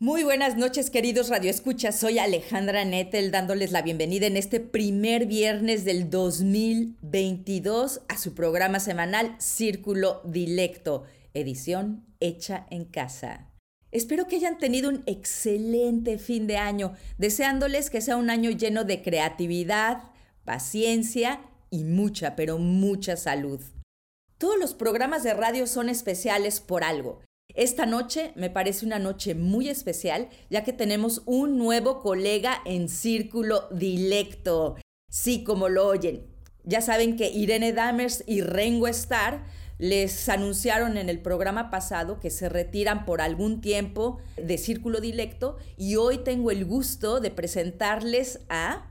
[0.00, 1.98] Muy buenas noches, queridos radioescuchas.
[1.98, 8.78] Soy Alejandra Nettel dándoles la bienvenida en este primer viernes del 2022 a su programa
[8.78, 11.02] semanal Círculo Dilecto,
[11.34, 13.50] edición hecha en casa.
[13.90, 18.84] Espero que hayan tenido un excelente fin de año, deseándoles que sea un año lleno
[18.84, 20.12] de creatividad,
[20.44, 21.40] paciencia
[21.70, 23.60] y mucha, pero mucha salud.
[24.38, 27.18] Todos los programas de radio son especiales por algo
[27.54, 32.88] esta noche me parece una noche muy especial ya que tenemos un nuevo colega en
[32.88, 34.76] Círculo Dilecto.
[35.10, 36.26] Sí, como lo oyen.
[36.64, 39.42] Ya saben que Irene Damers y Rengo Starr
[39.78, 45.56] les anunciaron en el programa pasado que se retiran por algún tiempo de Círculo Dilecto
[45.76, 48.90] y hoy tengo el gusto de presentarles a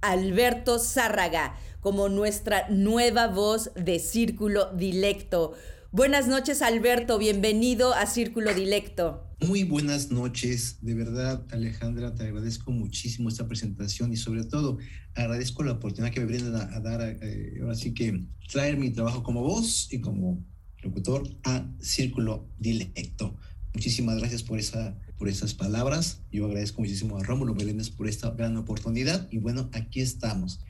[0.00, 5.54] Alberto Zárraga como nuestra nueva voz de Círculo Dilecto.
[5.92, 7.18] Buenas noches, Alberto.
[7.18, 9.26] Bienvenido a Círculo Dilecto.
[9.44, 10.78] Muy buenas noches.
[10.82, 14.78] De verdad, Alejandra, te agradezco muchísimo esta presentación y sobre todo
[15.16, 19.24] agradezco la oportunidad que me brindan a, dar, eh, ahora sí que traer mi trabajo
[19.24, 20.46] como voz y como
[20.80, 23.36] locutor a Círculo Dilecto.
[23.74, 26.20] Muchísimas gracias por, esa, por esas palabras.
[26.30, 30.60] Yo agradezco muchísimo a Rómulo Meléndez por esta gran oportunidad y bueno, aquí estamos.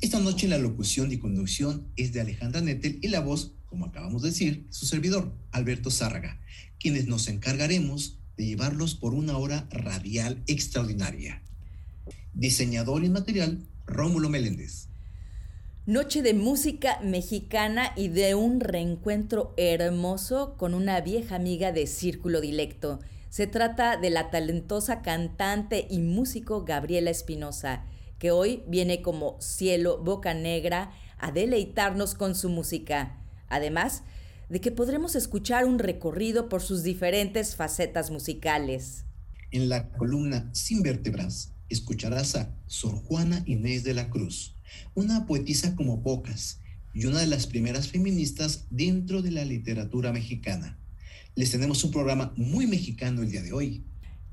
[0.00, 4.22] Esta noche la locución y conducción es de Alejandra Nettel y la voz como acabamos
[4.22, 6.38] de decir, su servidor, Alberto Zárraga,
[6.78, 11.42] quienes nos encargaremos de llevarlos por una hora radial extraordinaria.
[12.34, 14.86] Diseñador y material, Rómulo Meléndez.
[15.86, 22.40] Noche de música mexicana y de un reencuentro hermoso con una vieja amiga de Círculo
[22.40, 23.00] Dilecto.
[23.28, 27.86] Se trata de la talentosa cantante y músico Gabriela Espinosa,
[28.20, 33.18] que hoy viene como cielo boca negra a deleitarnos con su música.
[33.54, 34.02] Además
[34.48, 39.04] de que podremos escuchar un recorrido por sus diferentes facetas musicales.
[39.52, 44.56] En la columna Sin vértebras escucharás a Sor Juana Inés de la Cruz,
[44.94, 46.58] una poetisa como pocas
[46.92, 50.76] y una de las primeras feministas dentro de la literatura mexicana.
[51.36, 53.84] Les tenemos un programa muy mexicano el día de hoy.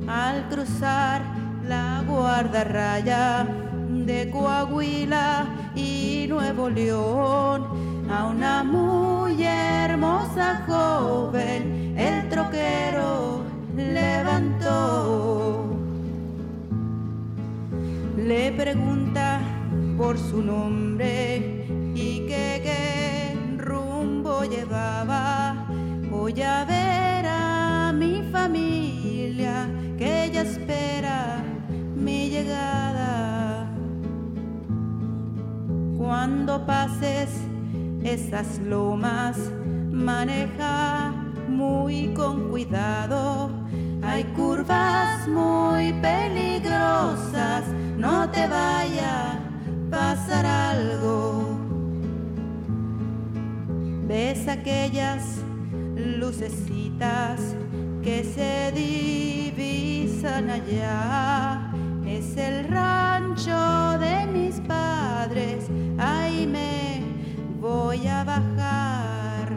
[0.08, 1.22] Al cruzar
[1.68, 3.46] la guardarraya
[3.90, 13.39] de Coahuila y Nuevo León, a una muy hermosa joven, el troquero
[13.79, 15.78] levantó.
[18.17, 19.40] Le pregunta
[19.97, 21.66] por su nombre
[21.96, 25.67] y que qué rumbo llevaba.
[26.11, 29.67] Voy a ver a mi familia
[29.97, 31.43] que ella espera
[31.96, 33.67] mi llegada.
[35.97, 37.29] Cuando pases
[38.03, 39.37] esas lomas,
[39.91, 41.14] maneja
[41.49, 43.59] muy con cuidado.
[44.09, 49.40] Hay curvas muy peligrosas, no te vaya a
[49.91, 51.59] pasar algo.
[54.08, 55.44] ¿Ves aquellas
[55.96, 57.40] lucecitas
[58.02, 61.72] que se divisan allá?
[62.08, 65.70] Es el rancho de mis padres,
[66.00, 67.03] ahí me
[67.61, 69.50] voy a bajar.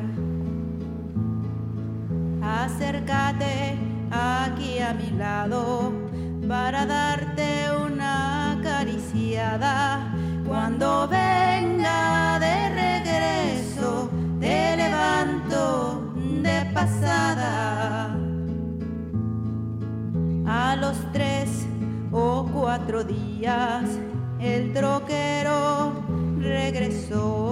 [2.42, 5.92] Acércate aquí a mi lado
[6.46, 10.14] para darte una acariciada.
[10.46, 16.12] Cuando venga de regreso, te levanto
[16.42, 18.14] de pasada.
[20.46, 21.66] A los tres
[22.10, 23.84] o cuatro días,
[24.38, 25.92] el troquero
[26.38, 27.51] regresó,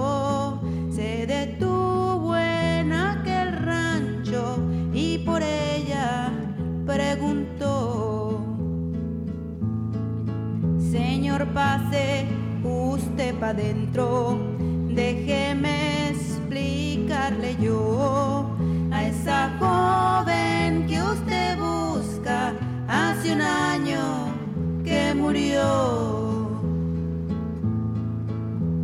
[13.41, 14.37] pa' dentro,
[14.93, 18.45] déjeme explicarle yo
[18.91, 22.53] a esa joven que usted busca
[22.87, 24.03] hace un año
[24.85, 26.51] que murió.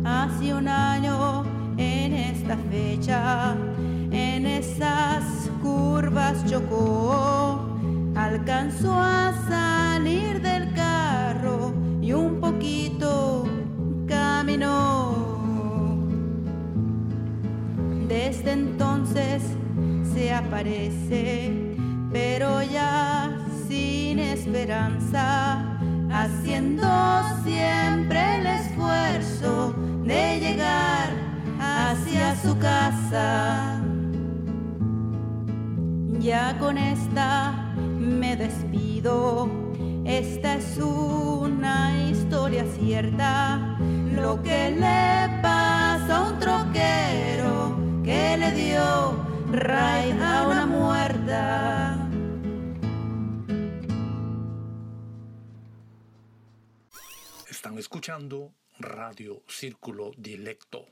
[0.04, 1.44] Hace un año
[1.76, 3.54] en esta fecha,
[4.10, 5.22] en esas
[5.62, 7.60] curvas chocó,
[8.16, 9.37] alcanzó a
[20.48, 21.52] se aparece,
[22.12, 23.30] pero ya
[23.68, 25.78] sin esperanza,
[26.10, 26.86] haciendo
[27.44, 29.74] siempre el esfuerzo
[30.04, 31.08] de llegar
[31.60, 33.80] hacia su casa.
[36.20, 39.48] Ya con esta me despido,
[40.04, 43.76] esta es una historia cierta,
[44.14, 52.10] lo que le pasa a un troquero que le dio raíz a una muerta.
[57.50, 60.86] Están escuchando Radio Círculo Dilecto.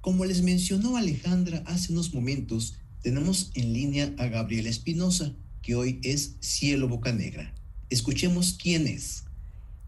[0.00, 6.00] Como les mencionó Alejandra hace unos momentos, tenemos en línea a Gabriela Espinosa, que hoy
[6.02, 7.54] es Cielo Boca Negra.
[7.90, 9.24] Escuchemos quién es.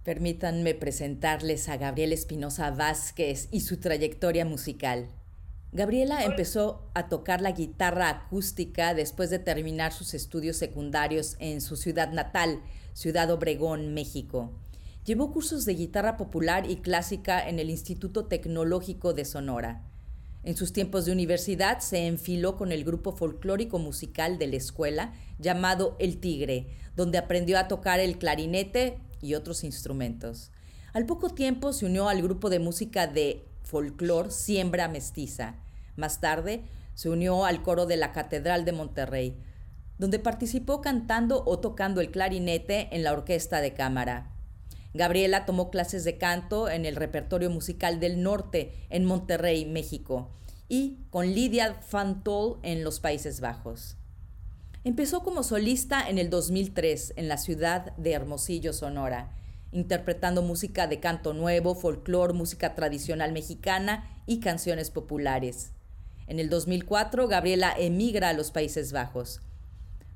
[0.02, 5.08] Permítanme presentarles a Gabriela Espinosa Vázquez y su trayectoria musical.
[5.75, 11.75] Gabriela empezó a tocar la guitarra acústica después de terminar sus estudios secundarios en su
[11.75, 12.62] ciudad natal,
[12.93, 14.53] Ciudad Obregón, México.
[15.05, 19.82] Llevó cursos de guitarra popular y clásica en el Instituto Tecnológico de Sonora.
[20.44, 25.12] En sus tiempos de universidad se enfiló con el grupo folclórico musical de la escuela
[25.41, 30.53] llamado El Tigre, donde aprendió a tocar el clarinete y otros instrumentos.
[30.93, 35.63] Al poco tiempo se unió al grupo de música de folclor Siembra Mestiza.
[35.96, 36.64] Más tarde
[36.94, 39.37] se unió al coro de la Catedral de Monterrey,
[39.99, 44.31] donde participó cantando o tocando el clarinete en la orquesta de cámara.
[44.93, 50.31] Gabriela tomó clases de canto en el repertorio musical del norte en Monterrey, México,
[50.69, 53.97] y con Lidia Fantol en los Países Bajos.
[54.85, 59.32] Empezó como solista en el 2003 en la ciudad de Hermosillo, Sonora,
[59.73, 65.73] interpretando música de canto nuevo, folclor, música tradicional mexicana y canciones populares.
[66.26, 69.41] En el 2004, Gabriela emigra a los Países Bajos.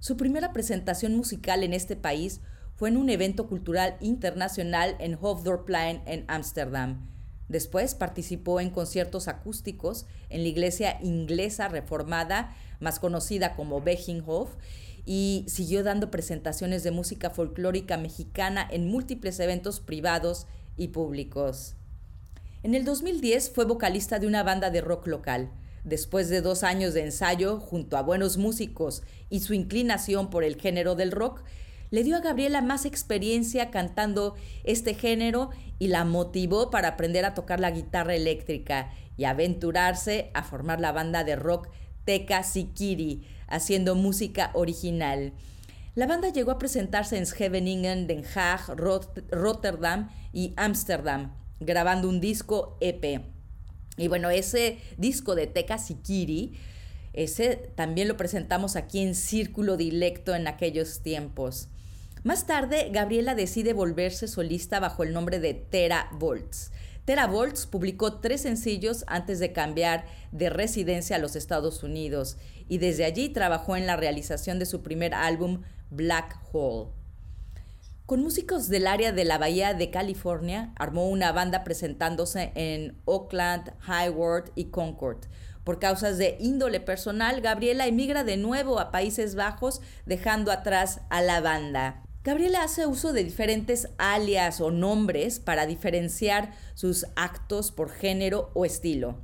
[0.00, 2.40] Su primera presentación musical en este país
[2.76, 7.08] fue en un evento cultural internacional en Hofdorplein en Ámsterdam.
[7.48, 14.50] Después participó en conciertos acústicos en la iglesia inglesa reformada, más conocida como Beckinghof,
[15.04, 20.46] y siguió dando presentaciones de música folclórica mexicana en múltiples eventos privados
[20.76, 21.74] y públicos.
[22.62, 25.50] En el 2010 fue vocalista de una banda de rock local.
[25.84, 30.56] Después de dos años de ensayo junto a buenos músicos y su inclinación por el
[30.56, 31.42] género del rock,
[31.90, 37.34] le dio a Gabriela más experiencia cantando este género y la motivó para aprender a
[37.34, 41.68] tocar la guitarra eléctrica y aventurarse a formar la banda de rock
[42.04, 45.32] Teca Sikiri, haciendo música original.
[45.94, 48.76] La banda llegó a presentarse en Scheveningen, Den Haag,
[49.30, 53.37] Rotterdam y Ámsterdam, grabando un disco EP.
[53.98, 56.54] Y bueno, ese disco de Teca Sikiri,
[57.12, 61.68] ese también lo presentamos aquí en Círculo Dilecto en aquellos tiempos.
[62.24, 66.70] Más tarde, Gabriela decide volverse solista bajo el nombre de Tera Volts.
[67.04, 72.36] Tera Volts publicó tres sencillos antes de cambiar de residencia a los Estados Unidos
[72.68, 76.97] y desde allí trabajó en la realización de su primer álbum Black Hole.
[78.08, 83.74] Con músicos del área de la Bahía de California, armó una banda presentándose en Oakland,
[83.86, 85.26] Hayward y Concord.
[85.62, 91.20] Por causas de índole personal, Gabriela emigra de nuevo a Países Bajos, dejando atrás a
[91.20, 92.02] la banda.
[92.24, 98.64] Gabriela hace uso de diferentes alias o nombres para diferenciar sus actos por género o
[98.64, 99.18] estilo.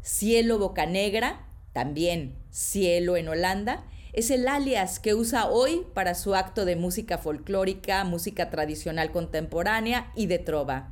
[0.00, 6.66] Cielo Bocanegra, también Cielo en Holanda, Es el alias que usa hoy para su acto
[6.66, 10.90] de música folclórica, música tradicional contemporánea y de trova.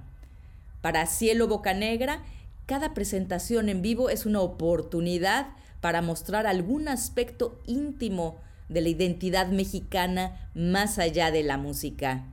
[0.80, 2.22] Para Cielo Bocanegra,
[2.64, 5.48] cada presentación en vivo es una oportunidad
[5.82, 8.38] para mostrar algún aspecto íntimo
[8.70, 12.24] de la identidad mexicana más allá de la música.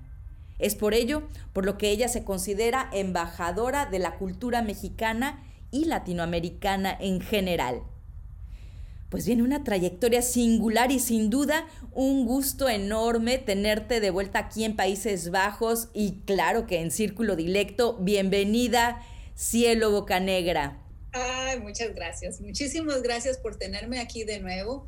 [0.57, 5.83] Es por ello por lo que ella se considera embajadora de la cultura mexicana y
[5.83, 7.81] latinoamericana en general.
[9.09, 14.65] Pues viene una trayectoria singular y sin duda un gusto enorme tenerte de vuelta aquí
[14.65, 17.97] en Países Bajos y claro que en Círculo Dilecto.
[18.01, 19.01] Bienvenida,
[19.33, 20.81] Cielo Bocanegra.
[21.13, 22.41] Ay, muchas gracias.
[22.41, 24.87] Muchísimas gracias por tenerme aquí de nuevo.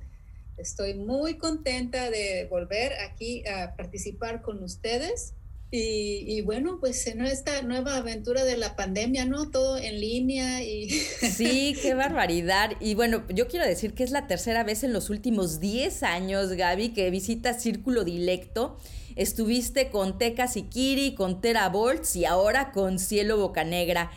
[0.58, 5.34] Estoy muy contenta de volver aquí a participar con ustedes.
[5.72, 9.52] Y, bueno, pues en esta nueva aventura de la pandemia, ¿no?
[9.52, 10.90] Todo en línea y...
[10.90, 12.72] Sí, qué barbaridad.
[12.80, 16.54] Y bueno, yo quiero decir que es la tercera vez en los últimos 10 años,
[16.54, 18.78] Gaby, que visitas Círculo Dilecto.
[19.16, 24.10] Estuviste con Teca Sikiri, con Tera Bolts y ahora con Cielo Bocanegra.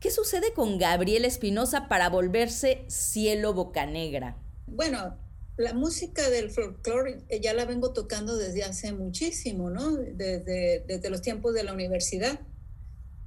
[0.00, 4.36] ¿Qué sucede con Gabriel Espinosa para volverse Cielo Bocanegra?
[4.66, 5.16] Bueno,
[5.58, 9.96] la música del folclore eh, ya la vengo tocando desde hace muchísimo, ¿no?
[9.96, 12.40] Desde, desde los tiempos de la universidad.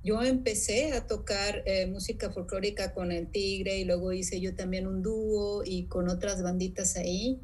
[0.02, 4.88] Yo empecé a tocar eh, música folclórica con el Tigre y luego hice yo también
[4.88, 7.42] un dúo y con otras banditas ahí.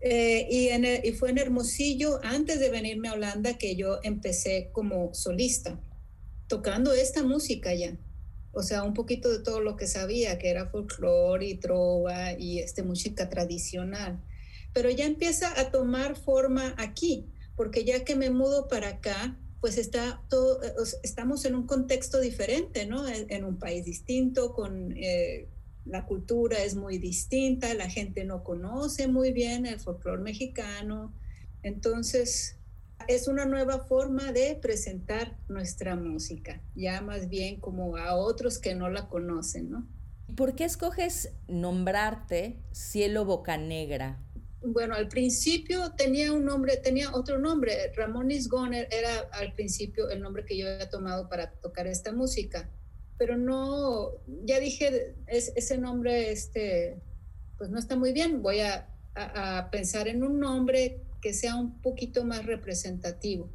[0.00, 4.70] Eh, y, en y fue en Hermosillo, antes de venirme a Holanda, que yo empecé
[4.72, 5.78] como solista,
[6.48, 7.96] tocando esta música ya
[8.56, 12.60] o sea, un poquito de todo lo que sabía, que era folclore y trova y
[12.60, 14.18] este, música tradicional.
[14.72, 19.76] Pero ya empieza a tomar forma aquí, porque ya que me mudo para acá, pues
[19.76, 20.72] está todo, eh,
[21.02, 23.06] estamos en un contexto diferente, ¿no?
[23.06, 25.48] En, un país distinto, con eh,
[25.84, 31.12] la cultura es muy distinta, la gente no conoce muy bien el folclore mexicano.
[31.62, 32.56] Entonces,
[33.08, 38.74] es una nueva forma de presentar nuestra música, ya más bien como a otros que
[38.74, 39.86] no la conocen, ¿no?
[40.34, 44.18] ¿Por qué escoges nombrarte Cielo Bocanegra?
[44.62, 47.92] Bueno, al principio tenía un nombre, tenía otro nombre.
[47.94, 52.68] Ramón Isgoner era al principio el nombre que yo había tomado para tocar esta música.
[53.16, 54.10] Pero no,
[54.44, 57.00] ya dije, ese nombre, este,
[57.56, 58.42] pues no está muy bien.
[58.42, 63.50] Voy a, a pensar en un nombre sea un poquito más representativo.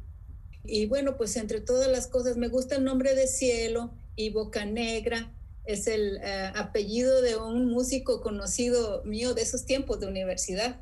[0.64, 4.64] Y bueno, pues entre todas las cosas, me gusta el nombre de Cielo y Boca
[4.64, 5.32] Negra.
[5.64, 10.80] Es el eh, apellido de un músico conocido mío de esos tiempos de universidad.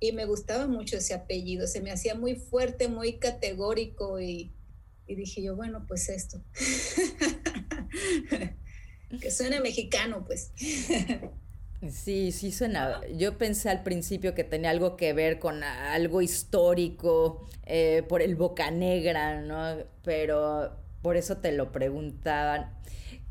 [0.00, 4.52] Y me gustaba mucho ese apellido, se me hacía muy fuerte, muy categórico y,
[5.06, 6.42] y dije yo, bueno, pues esto.
[9.20, 10.50] que suene mexicano, pues.
[11.90, 13.00] Sí, sí suena.
[13.16, 18.36] Yo pensé al principio que tenía algo que ver con algo histórico, eh, por el
[18.36, 19.82] Boca Negra, ¿no?
[20.04, 22.70] Pero por eso te lo preguntaban.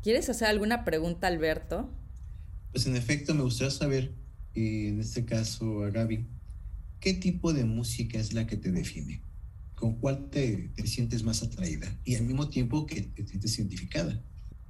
[0.02, 1.88] ¿Quieres hacer alguna pregunta, Alberto?
[2.72, 4.12] Pues en efecto, me gustaría saber,
[4.54, 6.26] en este caso a Gaby,
[7.00, 9.22] ¿qué tipo de música es la que te define?
[9.74, 11.98] ¿Con cuál te, te sientes más atraída?
[12.04, 14.22] Y al mismo tiempo que te sientes identificada.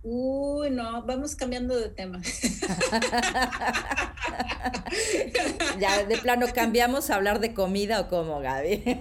[0.04, 2.20] Uy, no, vamos cambiando de tema.
[5.78, 8.82] ya, de plano, ¿cambiamos a hablar de comida o cómo, Gaby?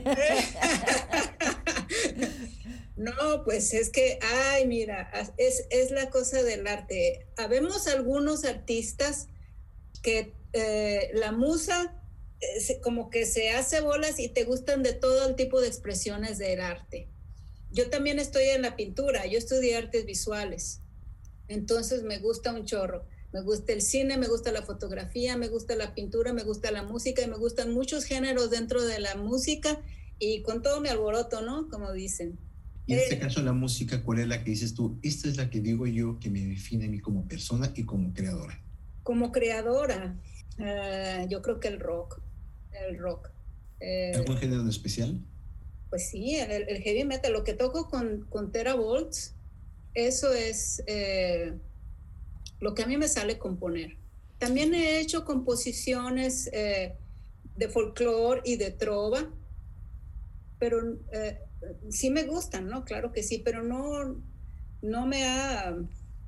[2.98, 7.25] no, pues es que, ay, mira, es, es la cosa del arte.
[7.36, 9.27] Habemos algunos artistas
[10.03, 11.96] que eh, la musa
[12.41, 16.38] eh, como que se hace bolas y te gustan de todo el tipo de expresiones
[16.38, 17.08] del arte.
[17.72, 20.80] Yo también estoy en la pintura, yo estudié artes visuales.
[21.51, 23.05] Entonces me gusta un chorro.
[23.34, 26.84] Me gusta el cine, me gusta la fotografía, me gusta la pintura, me gusta la
[26.84, 29.81] música y me gustan muchos géneros dentro de la música
[30.20, 31.70] y con todo mi alboroto, ¿no?
[31.70, 32.38] Como dicen.
[32.86, 35.00] Y en este eh, caso la música, ¿cuál es la que dices tú?
[35.01, 38.13] Esta es la que digo yo que me define a mí como persona y como
[38.13, 38.62] creadora.
[39.03, 40.20] Como creadora,
[40.58, 42.20] eh, yo creo que el rock,
[42.72, 43.29] el rock.
[43.79, 45.22] Eh, ¿Algún género en especial?
[45.89, 49.36] Pues sí, el, heavy metal, lo que toco con, con Tera Volts,
[49.93, 51.53] eso es eh,
[52.60, 53.98] lo que a mí me sale componer.
[54.38, 56.95] También he hecho composiciones eh,
[57.55, 59.29] de folclore y de trova,
[60.57, 61.39] pero eh,
[61.89, 62.86] sí me gustan, ¿no?
[62.86, 64.21] Claro que sí, pero no,
[64.81, 65.75] no me ha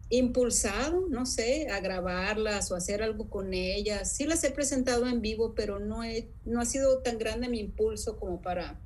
[0.10, 4.12] impulsado, no sé, a grabarlas o hacer algo con ellas.
[4.12, 7.60] Sí las he presentado en vivo, pero no, he, no ha sido tan grande mi
[7.60, 8.80] impulso como para...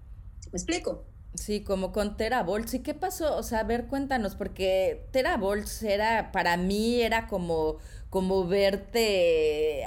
[0.52, 1.06] ¿Me explico?
[1.38, 2.74] Sí, como con Teravolts.
[2.74, 3.38] ¿Y qué pasó?
[3.38, 7.78] O sea, a ver, cuéntanos, porque Teravolts era, para mí, era como,
[8.10, 9.84] como verte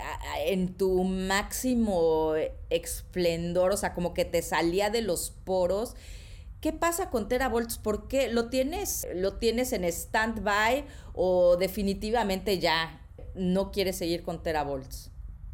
[0.46, 2.34] en tu máximo
[2.70, 5.96] esplendor, o sea, como que te salía de los poros.
[6.60, 7.78] ¿Qué pasa con Teravolts?
[7.78, 13.00] ¿Por qué lo tienes, lo tienes en stand-by o definitivamente ya
[13.34, 15.10] no quieres seguir con Teravolts?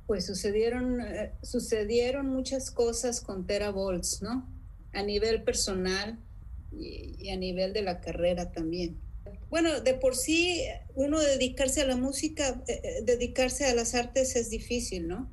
[0.06, 4.55] Pues sucedieron, eh, sucedieron muchas cosas con Teravolts, ¿no?
[4.96, 6.18] A nivel personal
[6.72, 8.98] y, a nivel de la carrera también.
[9.50, 14.34] Bueno, de por sí, uno dedicarse a la música, eh, eh, dedicarse a las artes
[14.36, 15.30] es difícil, ¿no?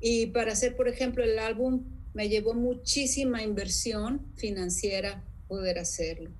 [0.00, 6.30] Y para hacer, por ejemplo, el álbum me llevó muchísima inversión financiera poder hacerlo.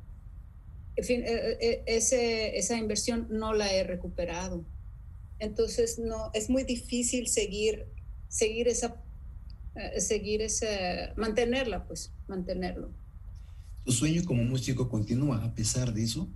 [0.97, 4.65] En fin, eh, ese, esa inversión no la he recuperado.
[5.39, 7.87] Entonces, no, es muy difícil seguir,
[8.29, 9.04] seguir esa
[9.77, 12.93] eh, seguir ese, mantenerla, pues, mantenerlo.
[13.85, 16.29] ¿Tu sueño como músico continúa a pesar de eso?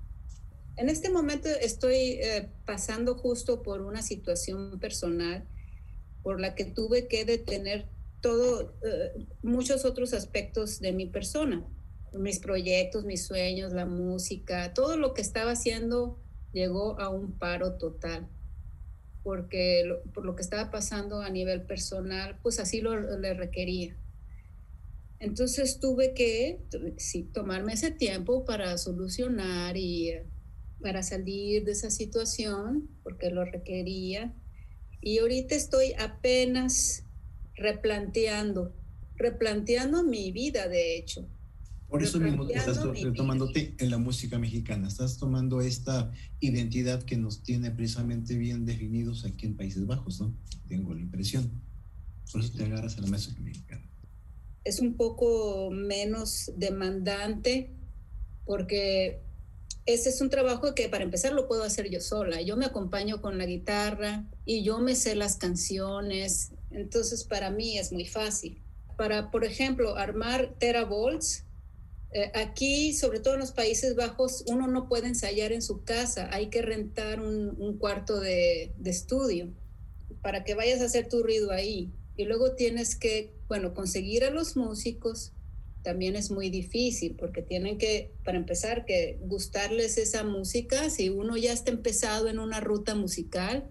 [0.77, 5.47] En este momento estoy eh, pasando justo por una situación personal
[6.23, 7.89] por la que tuve que detener
[8.21, 11.65] todo, eh, muchos otros aspectos de mi persona,
[12.13, 16.21] mis proyectos, mis sueños, la música, todo lo que estaba haciendo
[16.53, 18.29] llegó a un paro total
[19.29, 23.95] porque por lo que estaba pasando a nivel personal, pues así lo le requería.
[25.21, 26.63] Entonces tuve que
[26.97, 30.15] sí, tomarme ese tiempo para solucionar y
[30.81, 34.33] para salir de esa situación, porque lo requería.
[35.03, 37.05] Y ahorita estoy apenas
[37.55, 38.73] replanteando,
[39.15, 41.29] replanteando mi vida, de hecho,
[41.89, 47.43] por eso mismo estás retomándote en la música mexicana, estás tomando esta identidad que nos
[47.43, 50.35] tiene precisamente bien definidos aquí en Países Bajos, ¿no?
[50.69, 51.51] Tengo la impresión.
[52.31, 53.83] Por eso te agarras a la música mexicana.
[54.65, 57.71] Es un poco menos demandante
[58.45, 59.23] porque
[59.87, 62.43] ese es un trabajo que para empezar lo puedo hacer yo sola.
[62.43, 67.79] Yo me acompaño con la guitarra y yo me sé las canciones, entonces para mí
[67.79, 68.61] es muy fácil.
[68.99, 71.45] Para, por ejemplo, armar Teravolts,
[72.11, 76.29] eh, aquí, sobre todo en los Países Bajos, uno no puede ensayar en su casa,
[76.33, 79.53] hay que rentar un, cuarto de, estudio
[80.23, 81.93] para que vayas a hacer tu ruido ahí.
[82.17, 85.33] Y luego tienes que, bueno, conseguir a los músicos
[85.83, 90.91] también es muy difícil porque tienen que, para empezar, que gustarles esa música.
[90.91, 93.71] Si uno ya está empezado en una ruta musical,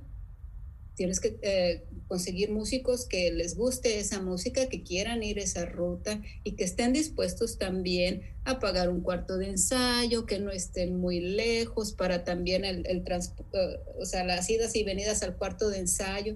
[0.97, 6.21] tienes que eh, conseguir músicos que les guste esa música, que quieran ir esa ruta
[6.43, 11.19] y que estén dispuestos también a pagar un cuarto de ensayo, que no estén muy
[11.19, 15.77] lejos para también el, el eh, o sea, las idas y venidas al cuarto de
[15.79, 16.35] ensayo.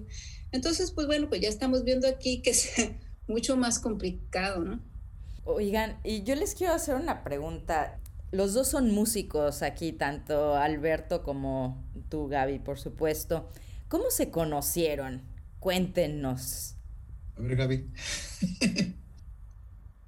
[0.52, 2.70] Entonces, pues bueno, pues ya estamos viendo aquí que es
[3.26, 4.80] mucho más complicado, ¿no?
[5.44, 7.98] Oigan, y yo les quiero hacer una pregunta.
[8.30, 13.50] Los dos son músicos aquí, tanto Alberto como tú, Gaby, por supuesto.
[13.92, 15.20] ¿Cómo se conocieron?
[15.58, 16.76] Cuéntenos.
[17.36, 17.90] A ver, Gaby.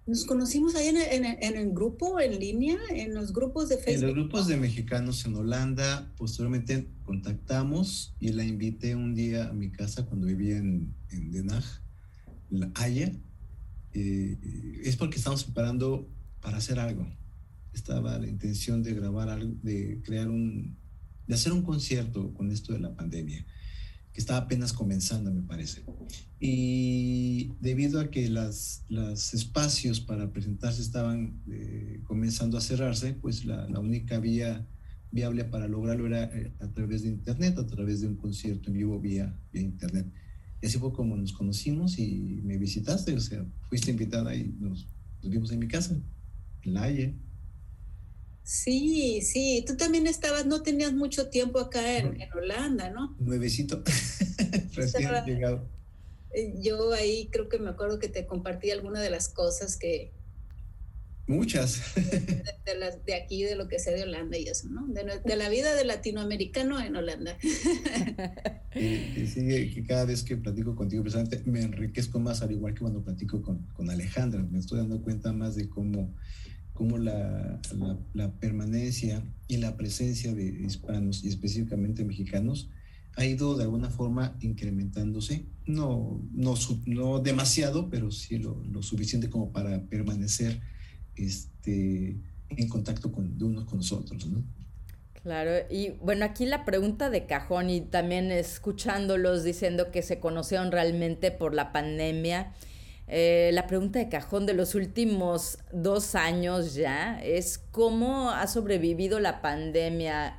[0.06, 3.94] Nos conocimos ahí en el, grupo, en línea, en los grupos de Facebook.
[3.96, 9.52] En los grupos de mexicanos en Holanda, posteriormente contactamos y la invité un día a
[9.52, 11.64] mi casa cuando vivía en, en Den Haag,
[12.48, 13.12] La Haya.
[13.92, 16.08] Eh, es porque estábamos preparando
[16.40, 17.06] para hacer algo.
[17.74, 20.74] Estaba la intención de grabar algo, de crear un,
[21.26, 23.44] de hacer un concierto con esto de la pandemia
[24.14, 25.84] que estaba apenas comenzando, me parece.
[26.38, 33.44] Y debido a que los las espacios para presentarse estaban eh, comenzando a cerrarse, pues
[33.44, 34.64] la, la, única vía
[35.10, 38.74] viable para lograrlo era eh, a través de Internet, a través de un concierto en
[38.74, 40.06] vivo vía, vía Internet.
[40.62, 44.86] Y así fue como nos conocimos y me visitaste, o sea, fuiste invitada y nos,
[45.22, 46.00] nos vimos en mi casa,
[46.62, 47.16] en La Haye.
[48.44, 53.16] Sí, sí, tú también estabas, no tenías mucho tiempo acá en, Holanda, ¿no?
[53.18, 53.82] Nuevecito,
[54.74, 55.66] recién llegado.
[56.34, 60.12] Eh, yo ahí creo que me acuerdo que te compartí alguna de las cosas que...
[61.26, 61.80] Muchas.
[63.06, 64.86] De, aquí, de lo que sé de Holanda y eso, ¿no?
[64.88, 67.36] De, la vida de latinoamericano en Holanda.
[68.74, 72.80] y, sigue que cada vez que platico contigo, precisamente me enriquezco más, al igual que
[72.80, 74.42] cuando platico con, con Alejandra.
[74.42, 76.14] Me estoy dando cuenta más de cómo
[76.74, 77.60] cómo la,
[78.12, 82.68] la, permanencia y la presencia de hispanos y específicamente mexicanos
[83.16, 86.54] ha ido de alguna forma incrementándose, no, no,
[86.86, 90.60] no demasiado, pero sí lo, lo, suficiente como para permanecer
[91.14, 92.16] este,
[92.50, 94.26] en contacto con, de unos con nosotros.
[94.26, 94.42] ¿no?
[95.22, 100.72] Claro, y bueno, aquí la pregunta de cajón y también escuchándolos diciendo que se conocieron
[100.72, 102.52] realmente por la pandemia
[103.06, 109.20] Eh, la pregunta de cajón de los últimos dos años ya es cómo ha sobrevivido
[109.20, 110.38] la pandemia.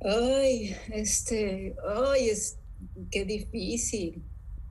[0.00, 2.58] Ay, este, ay, es
[3.10, 4.22] qué difícil.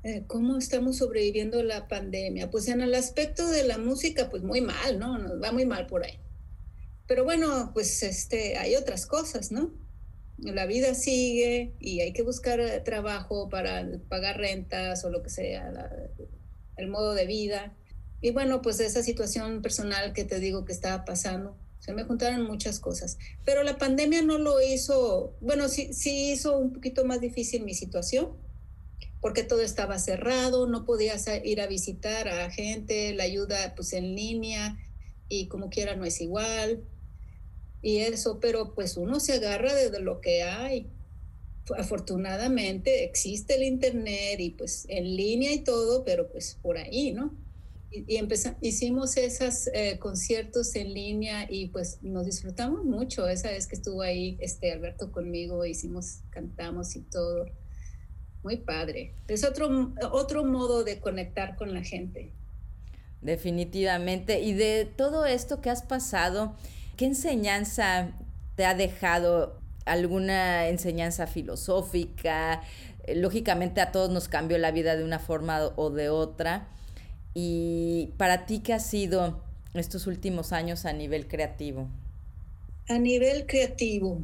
[0.04, 2.50] Eh, ¿Cómo estamos sobreviviendo la pandemia?
[2.50, 5.18] Pues en el aspecto de la música, pues muy mal, ¿no?
[5.18, 6.20] Nos va muy mal por ahí.
[7.08, 9.74] Pero bueno, pues este, hay otras cosas, ¿no?
[10.38, 15.72] La vida sigue y hay que buscar trabajo para pagar rentas o lo que sea,
[16.78, 17.76] el modo de vida.
[18.22, 22.44] Y bueno, pues esa situación personal que te digo que estaba pasando, se me juntaron
[22.46, 23.18] muchas cosas.
[23.44, 27.74] Pero la pandemia no lo hizo, bueno, sí, sí hizo un poquito más difícil mi
[27.74, 28.38] situación,
[29.20, 34.16] porque todo estaba cerrado, no podías ir a visitar a gente, la ayuda pues en
[34.16, 34.78] línea
[35.28, 36.84] y como quiera no es igual.
[37.82, 40.93] Y eso, pero pues uno se agarra de lo que hay
[41.78, 47.34] afortunadamente existe el internet y pues en línea y todo, pero pues por ahí, ¿no?
[47.92, 53.30] Y, empezamos, hicimos esos eh, conciertos en línea y pues nos disfrutamos mucho.
[53.30, 57.46] Esa vez que estuvo ahí este Alberto conmigo, hicimos, cantamos y todo.
[58.42, 59.14] Muy padre.
[59.28, 62.34] Es otro, otro modo de conectar con la gente.
[63.22, 64.42] Definitivamente.
[64.42, 66.56] Y de todo esto que has pasado,
[66.98, 68.12] ¿qué enseñanza
[68.56, 72.62] te ha dejado alguna enseñanza filosófica.
[73.06, 76.68] Eh, lógicamente a todos nos cambió la vida de una forma o de otra.
[77.34, 79.44] ¿Y para ti qué ha sido
[79.74, 81.90] estos últimos años a nivel creativo?
[82.88, 84.22] A nivel creativo.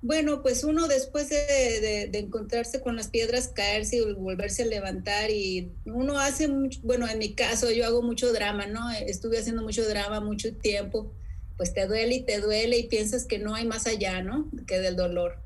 [0.00, 5.72] Bueno, pues uno después de, encontrarse con las piedras, caerse y volverse a levantar y
[5.86, 8.90] uno hace mucho, bueno, en mi caso yo hago mucho drama, ¿no?
[8.90, 11.10] Estuve haciendo mucho drama mucho tiempo
[11.56, 14.50] pues te duele y te duele y piensas que no hay más allá, ¿no?
[14.66, 15.38] Que del dolor.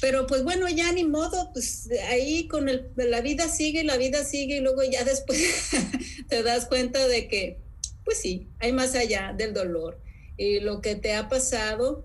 [0.00, 4.24] Pero pues bueno, ya ni modo, pues ahí con el, la vida sigue, la vida
[4.24, 5.70] sigue y luego ya después
[6.28, 7.58] te das cuenta de que,
[8.04, 9.98] pues sí, hay más allá del dolor.
[10.36, 12.04] Y lo que te ha pasado,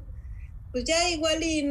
[0.72, 1.68] pues ya igual y,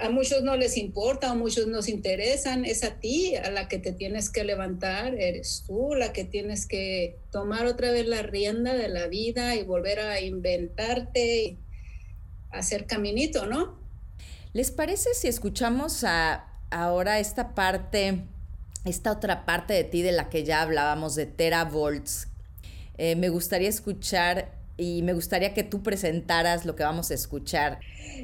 [0.00, 3.78] a, muchos no les importa, a muchos nos interesan, es a ti a la que
[3.78, 8.74] te tienes que levantar, eres tú la que tienes que tomar otra vez la rienda
[8.74, 11.58] de la vida y volver a inventarte y
[12.50, 13.78] hacer caminito, ¿no?
[14.52, 16.04] ¿Les parece si escuchamos
[16.70, 18.22] ahora esta parte,
[18.84, 22.28] esta otra parte de ti de la que ya hablábamos, de Teravolts?
[22.96, 27.80] Eh, me gustaría escuchar y me gustaría que tú presentaras lo que vamos a escuchar.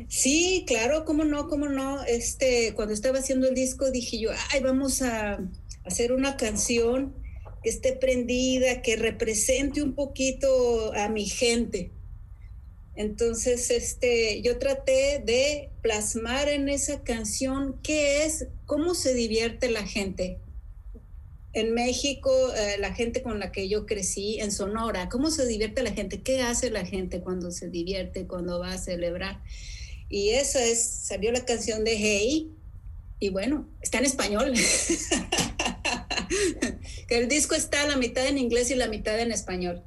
[0.09, 2.03] Sí, claro, cómo no, cómo no.
[2.05, 5.41] Este, cuando estaba haciendo el disco dije yo, ay, vamos a
[5.85, 7.15] hacer una canción
[7.63, 11.93] que esté prendida, que represente un poquito a mi gente.
[12.95, 19.87] Entonces, este, yo traté de plasmar en esa canción qué es, cómo se divierte la
[19.87, 20.39] gente,
[21.53, 25.83] en México, eh, la gente con la que yo crecí, en Sonora, ¿cómo se divierte
[25.83, 26.23] la gente?
[26.23, 29.43] ¿Qué hace la gente cuando se divierte, cuando va a celebrar?
[30.09, 32.51] Y esa es, salió la canción de Hey,
[33.19, 34.55] y bueno, está en español.
[37.09, 39.83] el disco está la mitad en inglés y la mitad en español.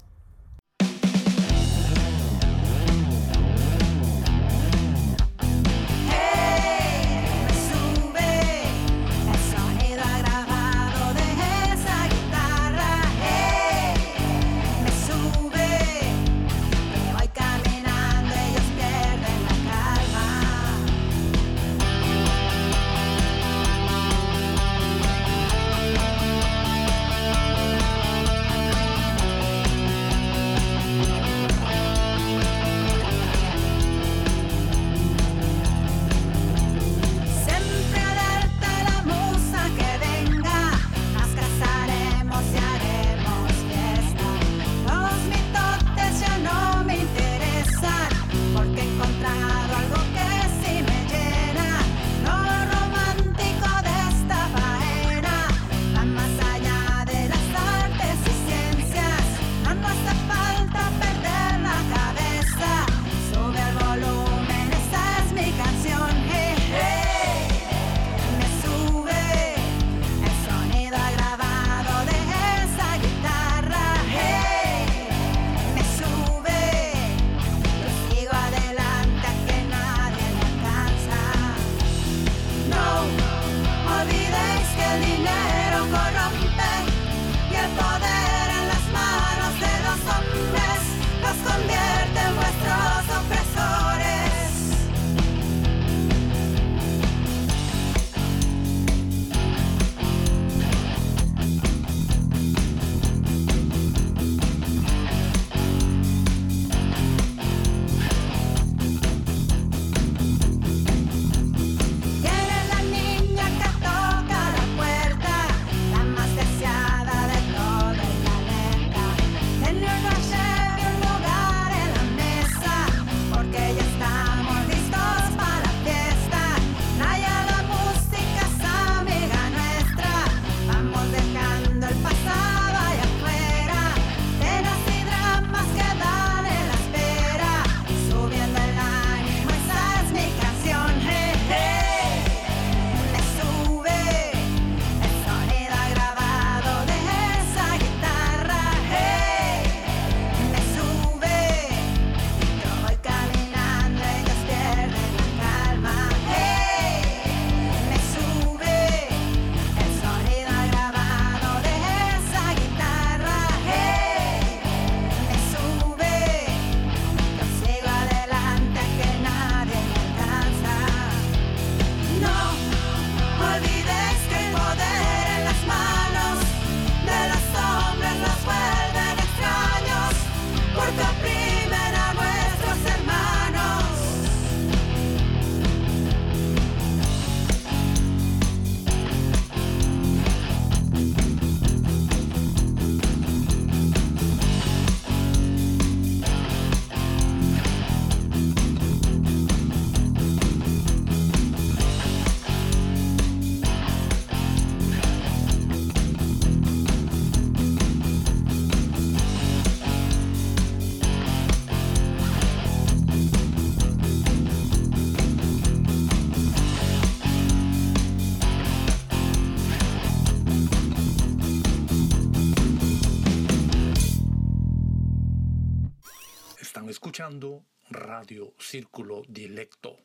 [227.25, 229.97] Escuchando Radio Círculo Dilecto.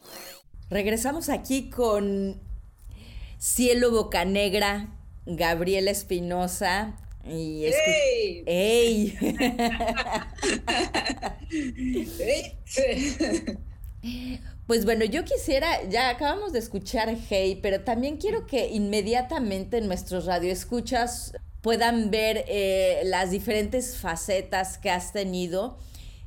[0.71, 2.41] Regresamos aquí con
[3.39, 4.89] Cielo Bocanegra,
[5.27, 6.97] Gabriela Espinosa.
[7.27, 8.45] Y ¡Ey!
[8.47, 9.19] ¡Ey!
[14.67, 20.27] Pues bueno, yo quisiera, ya acabamos de escuchar Hey, pero también quiero que inmediatamente nuestros
[20.27, 25.77] radioescuchas puedan ver eh, las diferentes facetas que has tenido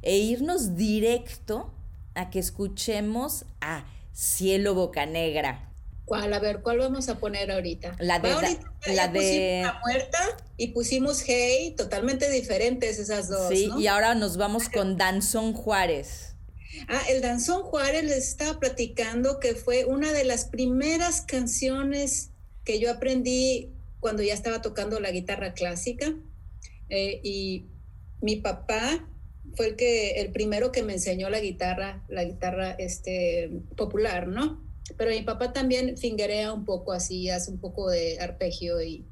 [0.03, 1.73] e irnos directo
[2.15, 5.69] a que escuchemos a Cielo Bocanegra.
[6.05, 6.33] ¿Cuál?
[6.33, 7.95] A ver, ¿cuál vamos a poner ahorita?
[7.99, 10.19] La de- ahorita la de- La Muerta
[10.57, 13.79] y pusimos Hey, totalmente diferentes esas dos, Sí, ¿no?
[13.79, 16.35] y ahora nos vamos con Danzón Juárez.
[16.89, 22.31] Ah, el Danzón Juárez les estaba platicando que fue una de las primeras canciones
[22.65, 26.13] que yo aprendí cuando ya estaba tocando la guitarra clásica.
[26.89, 27.67] Eh, y
[28.21, 29.07] mi papá
[29.55, 34.63] fue el que el primero que me enseñó la guitarra, la guitarra este, popular, ¿no?
[34.97, 39.05] Pero mi papá también fingerea un poco así, hace un poco de arpegio y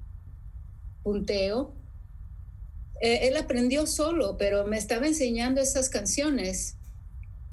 [1.03, 1.75] punteo.
[3.01, 6.77] Eh, él aprendió solo, pero me estaba enseñando esas canciones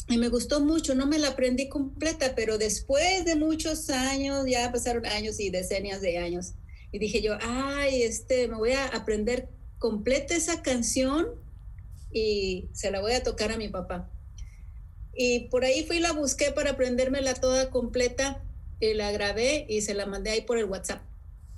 [0.09, 4.73] y me gustó mucho, no me la aprendí completa, pero después de muchos años, ya
[4.73, 6.55] pasaron años y decenias de años,
[6.93, 11.29] y dije yo, ay, este, me voy a aprender completa esa canción
[12.13, 14.11] y se la voy a tocar a mi papá.
[15.15, 18.43] Y por ahí fui la busqué para aprendérmela toda completa
[18.81, 21.03] y la grabé y se la mandé ahí por el WhatsApp.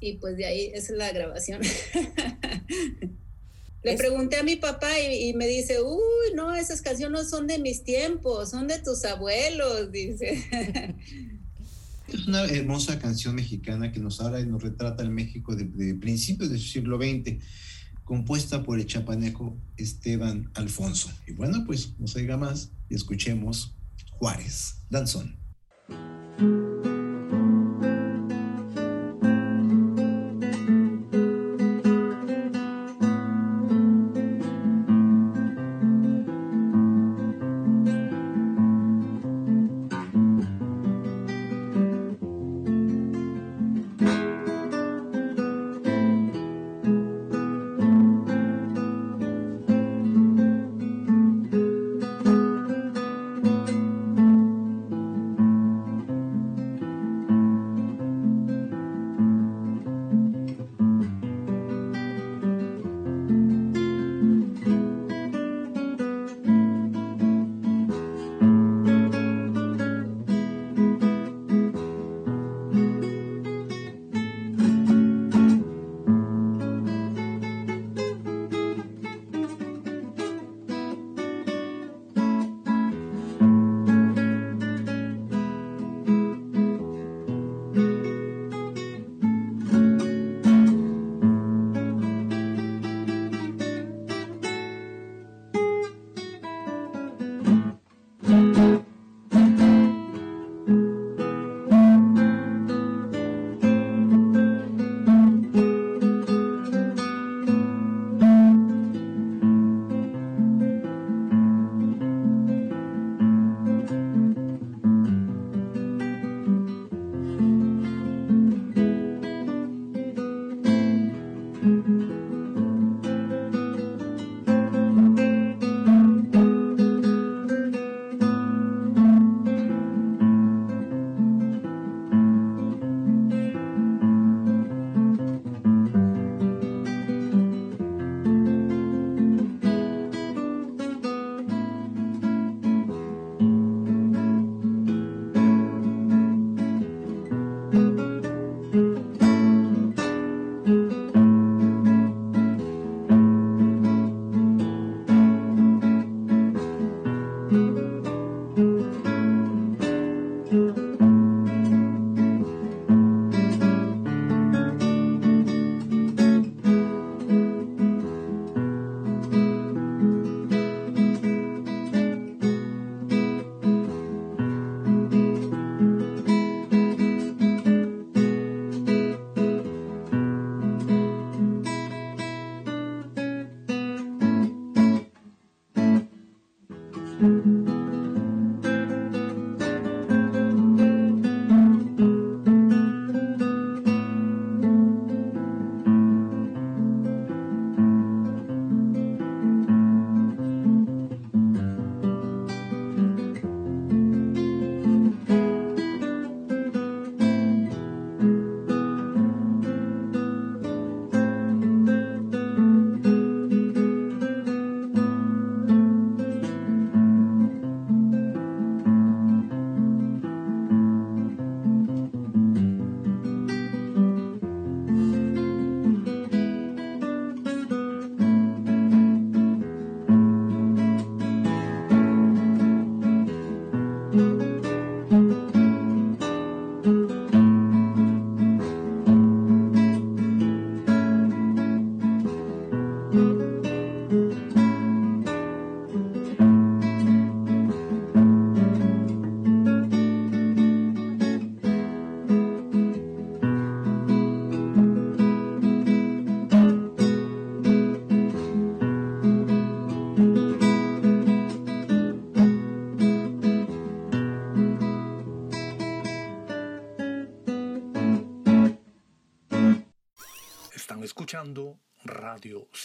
[0.01, 1.61] Y pues de ahí esa es la grabación.
[3.83, 7.47] Le pregunté a mi papá y, y me dice, uy, no, esas canciones no son
[7.47, 10.45] de mis tiempos, son de tus abuelos, dice.
[12.13, 15.95] Es una hermosa canción mexicana que nos habla y nos retrata el México de, de
[15.95, 17.37] principios del siglo XX,
[18.11, 21.13] compuesta por el chapaneco Esteban Alfonso.
[21.29, 23.77] Y bueno, pues no se diga más y escuchemos
[24.19, 25.39] Juárez, Danzón.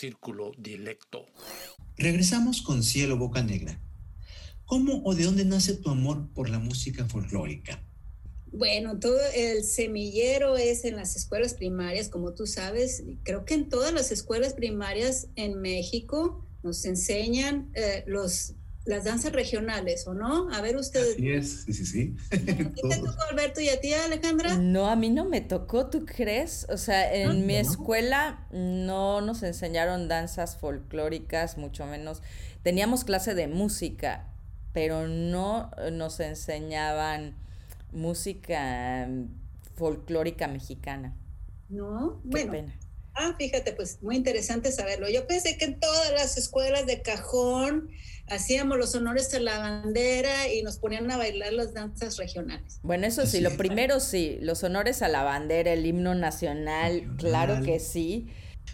[0.06, 1.26] Círculo Dilecto.
[1.98, 3.82] Regresamos con Cielo Boca Negra.
[4.66, 7.84] ¿Cómo o de dónde nace tu amor por la música folclórica?
[8.52, 13.04] Bueno, todo el semillero es en las escuelas primarias, como tú sabes.
[13.24, 18.54] Creo que en todas las escuelas primarias en México nos enseñan eh, los
[18.86, 20.50] las danzas regionales, ¿o no?
[20.54, 21.16] A ver ustedes.
[21.16, 22.16] Sí es, sí, sí, sí.
[22.32, 24.56] ¿A ti te tocó, Alberto, y a ti, Alejandra?
[24.58, 26.68] No, a mí no me tocó, ¿tú crees?
[26.70, 32.22] O sea, en mi escuela no nos enseñaron danzas folclóricas, mucho menos.
[32.64, 34.28] Teníamos clase de música,
[34.72, 37.36] pero no nos enseñaban
[37.92, 39.08] música
[39.76, 41.16] folclórica mexicana.
[41.70, 42.52] No, Qué bueno.
[42.52, 42.74] pena.
[43.16, 45.10] Ah, fíjate, pues muy interesante saberlo.
[45.10, 47.90] Yo pensé que en todas las escuelas de cajón
[48.28, 52.80] hacíamos los honores a la bandera y nos ponían a bailar las danzas regionales.
[52.84, 57.18] Bueno, eso sí, lo primero sí, los honores a la bandera, el himno nacional, Nacional.
[57.18, 58.28] claro que sí.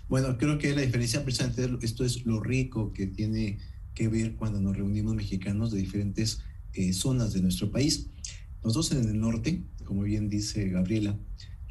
[0.09, 3.59] Bueno, creo que la diferencia precisamente esto es lo rico que tiene
[3.93, 6.39] que ver cuando nos reunimos mexicanos de diferentes
[6.73, 8.07] eh, zonas de nuestro país.
[8.63, 11.17] Nosotros en el norte, como bien dice Gabriela,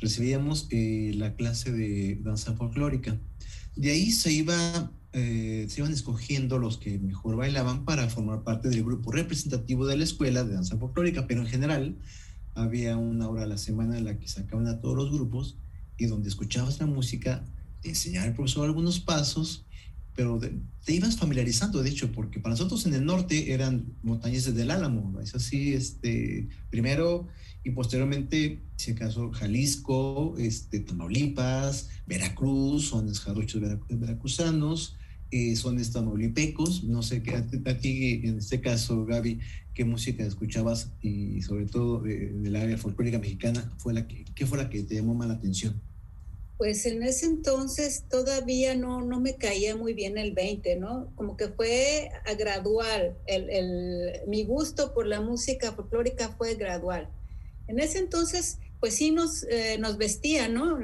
[0.00, 3.18] recibíamos eh, la clase de danza folclórica.
[3.76, 8.68] De ahí se iba, eh, se iban escogiendo los que mejor bailaban para formar parte
[8.68, 11.96] del grupo representativo de la escuela de danza folclórica, pero en general
[12.54, 15.56] había una hora a la semana en la que sacaban a todos los grupos
[15.96, 17.44] y donde escuchabas la música,
[17.82, 19.64] te enseñaba el profesor algunos pasos,
[20.16, 24.44] pero de- te ibas familiarizando, de hecho, porque para nosotros en el norte eran montañas
[24.46, 27.28] desde el Álamo, es así, este, primero
[27.62, 34.96] y posteriormente, si acaso, Jalisco, este, Tamaulipas, Veracruz, sones jarochos vera- veracruzanos,
[35.30, 37.46] eh, sones tamaulipecos, no sé, qué- a,
[37.78, 39.38] ti- en este caso, Gaby,
[39.74, 44.46] qué música escuchabas y sobre todo de- del área folclórica mexicana, fue la que, ¿qué
[44.46, 45.80] fue la que te llamó más la atención?
[46.58, 51.10] Pues en ese entonces todavía no, no me caía muy bien el 20, ¿no?
[51.14, 53.16] Como que fue a gradual.
[53.26, 57.08] El, el- mi gusto por la música folclórica fue gradual.
[57.68, 60.78] En ese entonces, pues sí nos, eh, nos vestían, ¿no?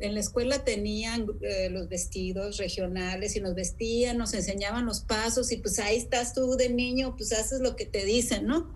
[0.00, 5.50] En la escuela tenían eh, los vestidos regionales y nos vestían, nos enseñaban los pasos
[5.50, 8.72] y pues ahí estás tú de niño, pues haces lo que te dicen, ¿no?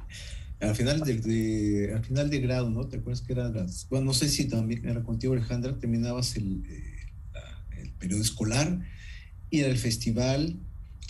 [0.61, 2.87] Al final de, de- al final de grado, ¿no?
[2.89, 3.89] ¿Te acuerdas que era las...
[3.91, 8.81] Bueno, no sé si también era contigo, Alejandra, terminabas el, eh, el periodo escolar
[9.51, 10.57] y era el festival,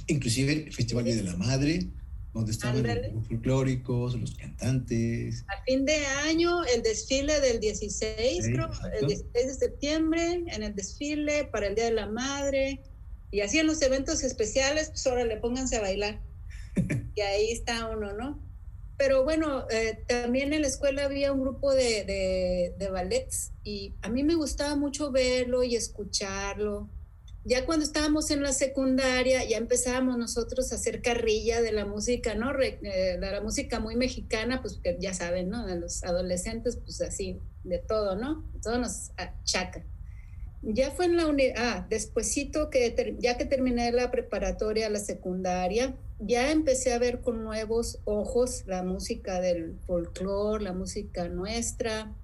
[0.09, 1.87] inclusive el Festival de la Madre,
[2.33, 3.13] donde estaban Ándale.
[3.13, 5.45] los folclóricos, los cantantes.
[5.49, 5.97] A fin de
[6.29, 8.71] año, el desfile del 16, Sí, creo,
[9.01, 12.81] el 16 de septiembre, en el desfile para el Día de la Madre.
[13.31, 16.21] Y así en los eventos especiales, pues ahora le pónganse a bailar.
[17.15, 18.41] y ahí está uno, ¿no?
[18.97, 23.95] Pero bueno, eh, también en la escuela había un grupo de, de, de ballets y
[24.01, 26.89] a mí me gustaba mucho verlo y escucharlo.
[27.45, 32.37] Ya cuando estábamos en la secundaria, ya empezábamos nosotros a hacer carrilla de la música,
[32.37, 32.53] ¿no?
[32.61, 35.67] Eh, de la música muy mexicana, pues que ya saben, ¿no?
[35.67, 38.49] De los adolescentes, pues así, de todo, ¿no?
[38.63, 39.85] Todo nos achaca.
[40.63, 45.97] Ya fue en la uni ah, despuesito que ya que terminé la preparatoria, la secundaria,
[46.21, 52.15] ya empecé a ver con nuevos ojos la música del folclore, la música nuestra,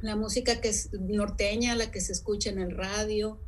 [0.00, 3.38] la música que es norteña, la que se escucha en el radio.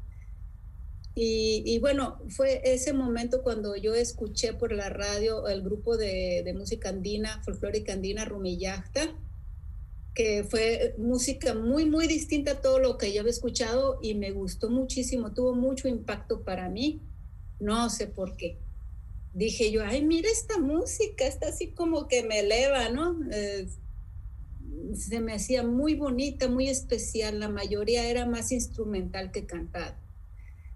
[1.14, 6.54] Y, bueno, fue ese momento cuando yo escuché por la radio el grupo de, de
[6.54, 9.14] música andina, folclórica andina, Rumillacta,
[10.14, 14.30] que fue música muy, muy distinta a todo lo que yo había escuchado y me
[14.30, 17.02] gustó muchísimo, tuvo mucho impacto para mí,
[17.60, 18.58] no sé por qué.
[19.34, 23.18] Dije yo, ay, mira esta música, está así como que me eleva, ¿no?
[23.32, 23.68] Eh,
[24.94, 29.98] se me hacía muy bonita, muy especial, la mayoría era más instrumental que cantada.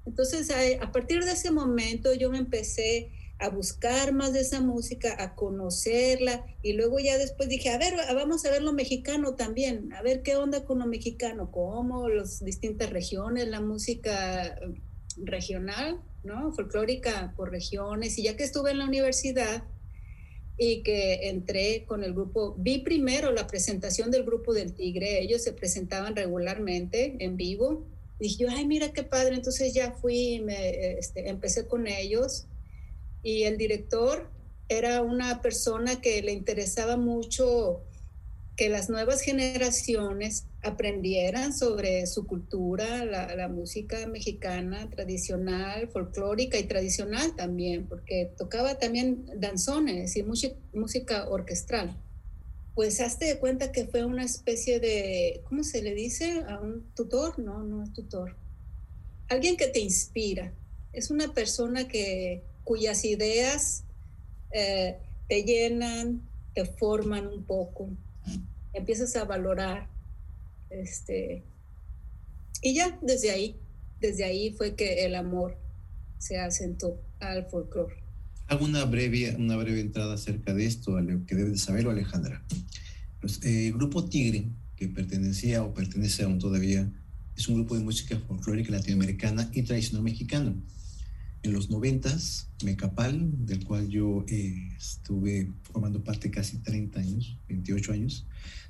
[0.07, 0.51] Entonces,
[0.81, 5.35] a, partir de ese momento yo me empecé a buscar más de esa música, a
[5.35, 10.01] conocerla y luego ya después dije, a ver, vamos a ver lo mexicano también, a
[10.01, 14.59] ver qué onda con lo mexicano, cómo las distintas regiones, la música
[15.19, 16.53] regional, ¿no?
[16.53, 19.65] Folclórica por regiones y ya que estuve en la universidad
[20.57, 25.43] y que entré con el grupo, vi primero la presentación del grupo del Tigre, ellos
[25.43, 27.87] se presentaban regularmente en vivo
[28.19, 32.47] dije yo, ay, mira qué padre, entonces ya fui, me, este, empecé con ellos.
[33.23, 34.31] Y el director
[34.69, 37.83] era una persona que le interesaba mucho
[38.57, 46.65] que las nuevas generaciones aprendieran sobre su cultura, la, la, música mexicana tradicional, folclórica y
[46.65, 51.97] tradicional también, porque tocaba también danzones y música, orquestral
[52.77, 56.45] pues hazte de cuenta que fue una especie de, ¿cómo se le dice?
[56.47, 58.37] A un tutor, no, no es tutor.
[59.29, 60.53] alguien que te inspira.
[60.93, 63.85] Es una persona que, cuyas ideas
[64.51, 67.89] eh, te llenan, te forman un poco,
[68.75, 69.89] empiezas a valorar.
[70.69, 71.43] Este,
[72.61, 73.57] y ya, desde ahí,
[74.01, 75.57] desde ahí fue que el amor
[76.19, 78.06] se asentó al folclore.
[78.49, 82.45] Hago una breve, una breve entrada acerca de esto, que debes saberlo, Alejandra.
[83.21, 86.89] Pues, eh, el grupo Tigre, que pertenecía o pertenece aún todavía,
[87.37, 90.55] es un grupo de música folclórica latinoamericana y tradicional mexicano.
[91.43, 97.93] En los noventas, Mecapal, del cual yo eh, estuve formando parte casi 30 años, 28
[97.93, 98.27] años,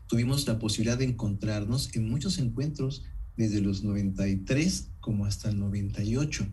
[0.07, 3.05] tuvimos la posibilidad de encontrarnos en muchos encuentros
[3.37, 6.47] desde los 93 como hasta el 98.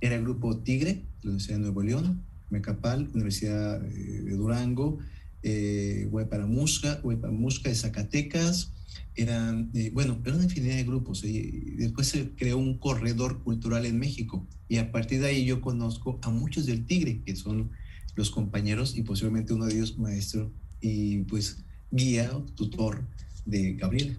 [0.00, 4.98] Era el grupo Tigre, de la Universidad de Nuevo León, Mecapal, Universidad eh, de Durango,
[5.42, 8.72] eh, Huepa Musca, Huepa Musca de Zacatecas,
[9.14, 11.24] eran, eh, bueno, era una infinidad de grupos.
[11.24, 15.60] Y después se creó un corredor cultural en México y a partir de ahí yo
[15.60, 17.70] conozco a muchos del Tigre, que son
[18.14, 23.04] los compañeros y posiblemente uno de ellos maestro y pues guía tutor
[23.44, 24.16] de Gabriela.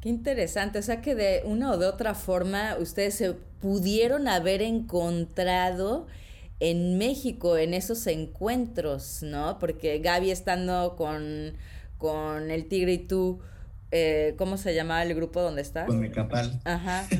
[0.00, 4.62] Qué interesante, o sea que de una o de otra forma ustedes se pudieron haber
[4.62, 6.06] encontrado
[6.60, 9.58] en México en esos encuentros, ¿no?
[9.58, 11.54] Porque Gaby estando con,
[11.98, 13.40] con el Tigre y tú,
[13.90, 15.86] eh, ¿cómo se llamaba el grupo donde estás?
[15.86, 16.60] Con Mecapal.
[16.64, 17.06] Ajá.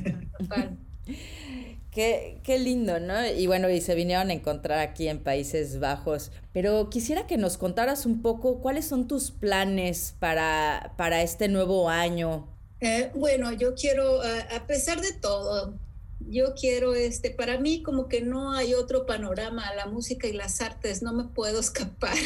[1.91, 3.27] Qué, qué, lindo, ¿no?
[3.27, 6.31] Y bueno, y se vinieron a encontrar aquí en Países Bajos.
[6.53, 11.89] Pero quisiera que nos contaras un poco cuáles son tus planes para, para este nuevo
[11.89, 12.47] año.
[12.81, 15.75] Eh, bueno, yo quiero, a pesar de todo,
[16.21, 20.61] yo quiero, este, para mí como que no hay otro panorama, la música y las
[20.61, 22.17] artes, no me puedo escapar.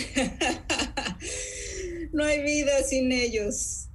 [2.13, 3.89] no hay vida sin ellos.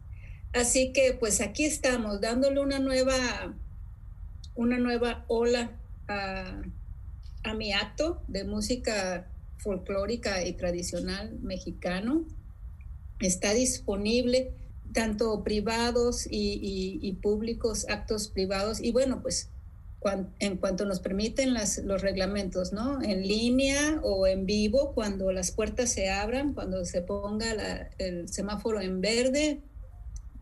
[0.53, 3.55] Así que pues aquí estamos, dándole una nueva,
[4.55, 5.71] una nueva ola
[6.07, 6.61] a,
[7.55, 12.25] mi acto de música folclórica y tradicional mexicano.
[13.21, 14.51] Está disponible
[14.93, 18.81] tanto privados y, y públicos, actos privados.
[18.81, 19.49] Y bueno, pues
[20.39, 23.01] en cuanto nos permiten las, los reglamentos, ¿no?
[23.01, 28.79] En línea o en vivo, cuando las puertas se abran, cuando se ponga el semáforo
[28.79, 29.61] en verde,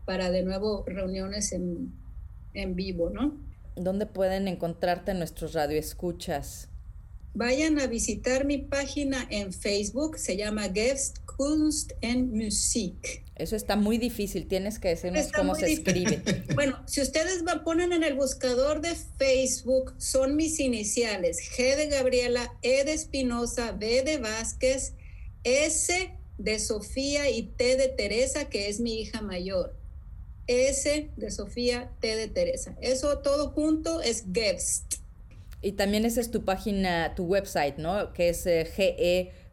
[0.04, 1.92] para de nuevo reuniones en,
[2.54, 3.40] en vivo, ¿no?
[3.74, 6.68] ¿Dónde pueden encontrarte nuestros radioescuchas?
[7.36, 13.26] Vayan a visitar mi página en Facebook, se llama Guest Kunst and Musik.
[13.34, 16.22] Eso está muy difícil, tienes que decirnos cómo se escribe.
[16.54, 22.54] Bueno, si ustedes ponen en el buscador de Facebook, son mis iniciales, G de Gabriela,
[22.62, 24.94] E de Espinosa, B de Vázquez,
[25.44, 29.76] S de Sofía y T de Teresa, que es mi hija mayor.
[30.46, 32.78] S de Sofía, T de Teresa.
[32.80, 35.05] Eso todo junto es Guest.
[35.66, 38.12] Y también esa es tu página, tu website, ¿no?
[38.12, 39.50] Que es eh, G-E-B-E-S-T,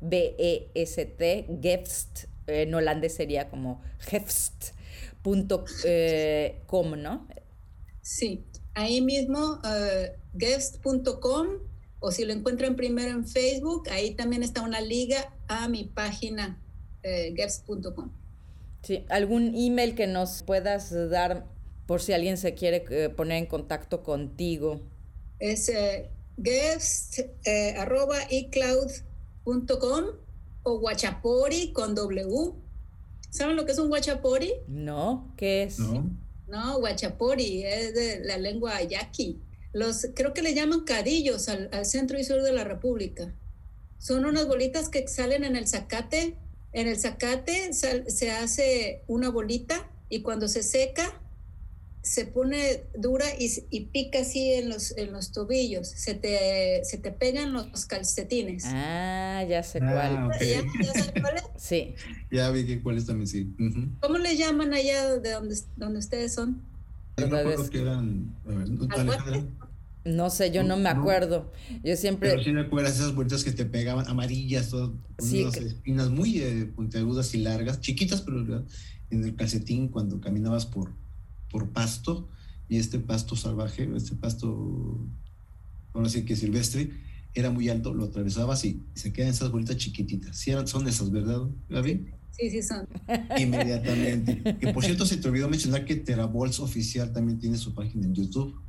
[1.60, 6.62] Gefst, en holandés sería como gefst.com, eh,
[6.98, 7.28] ¿no?
[8.04, 8.46] Sí,
[8.76, 10.10] ahí mismo, uh,
[12.00, 16.62] o si lo encuentran primero en Facebook, ahí también está una liga a mi página
[17.02, 17.34] eh,
[18.84, 21.48] Sí, ¿algún email que nos puedas dar
[21.88, 24.93] por si alguien se quiere poner en contacto contigo?
[25.44, 30.06] Es eh, guest eh, arroba icloud.com
[30.64, 32.54] o guachapori con W.
[33.30, 34.54] ¿Saben lo que es un guachapori?
[34.68, 35.80] No, ¿qué es?
[35.80, 36.10] No.
[36.48, 39.42] No, guachapori es de la lengua yaqui.
[39.74, 43.36] Los, creo que le llaman cadillos al, centro y sur de la República.
[43.98, 46.38] Son unas bolitas que salen en el zacate.
[46.72, 51.22] En el zacate se hace una bolita y cuando se seca
[52.04, 57.12] se pone dura y, pica así en los, en los tobillos, se te, se te
[57.12, 58.66] pegan los calcetines.
[58.68, 60.40] Ah, ya sé ah, cuál.
[60.40, 61.44] ¿Ya, ¿Ya cuál es?
[61.58, 61.96] Sí.
[62.30, 63.56] Ya vi que cuál es también, sí.
[64.02, 66.62] ¿Cómo le llaman allá de donde, donde ustedes son?
[70.04, 71.54] no sé, yo no, me acuerdo.
[71.84, 72.32] Yo siempre.
[72.32, 74.90] Pero sí me acuerdas esas vueltas que te pegaban amarillas, todas,
[75.20, 78.66] sí, unas espinas muy eh, puntiagudas y largas, chiquitas, pero
[79.10, 80.92] en el calcetín cuando caminabas por,
[81.54, 82.28] por pasto
[82.68, 85.08] y este pasto salvaje, este pasto,
[85.94, 86.92] bueno, así que silvestre,
[87.36, 90.36] era muy alto, lo atravesabas y se quedan esas bolitas chiquititas.
[90.36, 92.08] Sí, son esas, ¿verdad, Gaby?
[92.32, 92.88] Sí, sí son.
[93.38, 94.58] Inmediatamente.
[94.60, 98.16] que por cierto, se te olvidó mencionar que Terabols Oficial también tiene su página en
[98.16, 98.60] YouTube.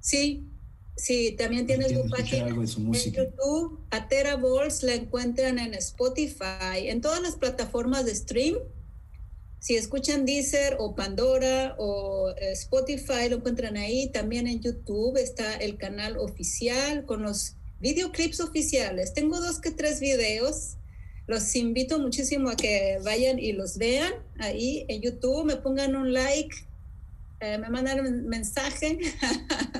[0.00, 0.48] Sí,
[0.96, 3.80] sí, también tiene su página en YouTube.
[3.92, 8.56] A Terabols la encuentran en Spotify, en todas las plataformas de stream
[9.58, 14.08] Si escuchan Deezer o Pandora o eh, Spotify, lo encuentran ahí.
[14.08, 19.14] También en YouTube está el canal oficial con los videoclips oficiales.
[19.14, 20.76] Tengo dos que tres videos.
[21.26, 25.44] Los invito muchísimo a que vayan y los vean ahí en YouTube.
[25.44, 26.54] Me pongan un like,
[27.40, 28.98] eh, me mandan un mensaje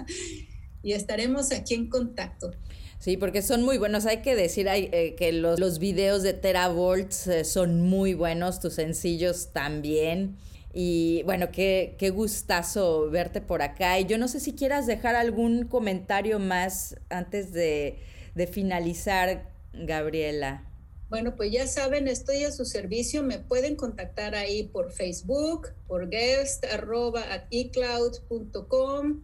[0.82, 2.52] y estaremos aquí en contacto.
[2.98, 4.06] Sí, porque son muy buenos.
[4.06, 9.52] Hay que decir eh, que los, videos de Teravolts eh, son muy buenos, tus sencillos
[9.52, 10.36] también.
[10.72, 13.98] Y bueno, qué, qué gustazo verte por acá.
[14.00, 17.98] Y yo no sé si quieras dejar algún comentario más antes de,
[18.34, 20.64] de finalizar, Gabriela.
[21.08, 23.22] Bueno, pues ya saben, estoy a su servicio.
[23.22, 29.22] Me pueden contactar ahí por Facebook, por guest, arroba, at ecloud.com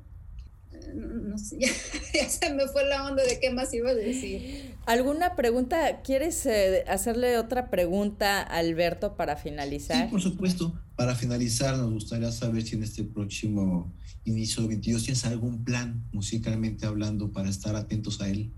[0.94, 1.58] no sé,
[2.14, 4.74] ya, se me fue la onda de qué más iba a decir.
[4.86, 6.02] ¿Alguna pregunta?
[6.02, 10.06] ¿Quieres eh, hacerle otra pregunta a Alberto para finalizar?
[10.06, 10.78] Sí, por supuesto.
[10.96, 13.92] Para finalizar, nos gustaría saber si en este próximo
[14.24, 18.52] inicio de 22 tienes algún plan musicalmente hablando para estar atentos a él.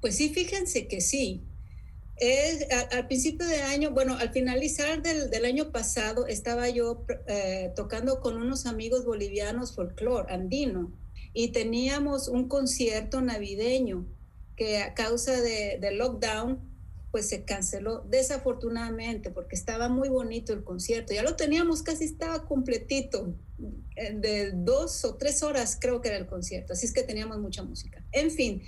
[0.00, 1.42] Pues sí, fíjense que sí.
[2.16, 7.72] Es, al principio de año, bueno, al finalizar del, del año pasado, estaba yo eh,
[7.74, 10.92] tocando con unos amigos bolivianos folclore andino
[11.32, 14.06] y teníamos un concierto navideño
[14.56, 16.60] que a causa de, lockdown
[17.10, 21.12] pues se canceló desafortunadamente porque estaba muy bonito el concierto.
[21.12, 23.34] Ya lo teníamos casi estaba completito,
[23.96, 27.38] eh, de dos o tres horas creo que era el concierto, así es que teníamos
[27.38, 28.04] mucha música.
[28.12, 28.62] En fin,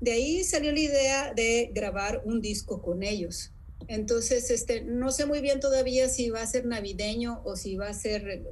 [0.00, 3.52] de ahí salió la idea de grabar un disco con ellos.
[3.86, 7.88] Entonces, este, no sé muy bien todavía si va a ser navideño o si va
[7.88, 8.42] a ser, eh,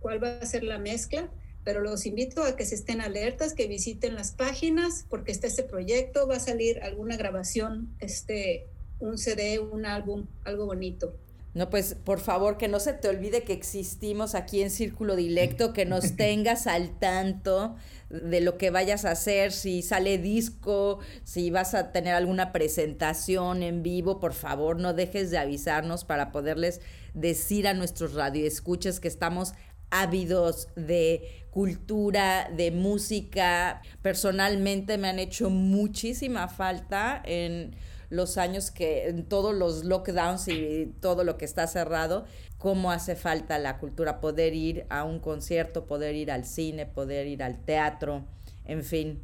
[0.00, 1.30] cuál va a ser la mezcla,
[1.64, 5.62] pero los invito a que se estén alertas, que visiten las páginas, porque está este
[5.62, 8.68] proyecto, va a salir alguna grabación, este,
[9.00, 11.16] un CD, un álbum, algo bonito.
[11.54, 15.72] No, pues por favor que no se te olvide que existimos aquí en Círculo Dilecto,
[15.72, 17.76] que nos tengas al tanto
[18.10, 23.62] de lo que vayas a hacer, si sale disco, si vas a tener alguna presentación
[23.62, 26.80] en vivo, por favor no dejes de avisarnos para poderles
[27.14, 29.54] decir a nuestros radioescuchas que estamos
[29.90, 33.80] ávidos de cultura, de música.
[34.02, 37.76] Personalmente me han hecho muchísima falta en
[38.10, 42.26] los años que, en todos los lockdowns y todo lo que está cerrado,
[42.58, 47.28] cómo hace falta la cultura, poder ir a un concierto, poder ir al cine, poder
[47.28, 48.24] ir al teatro,
[48.64, 49.22] en fin.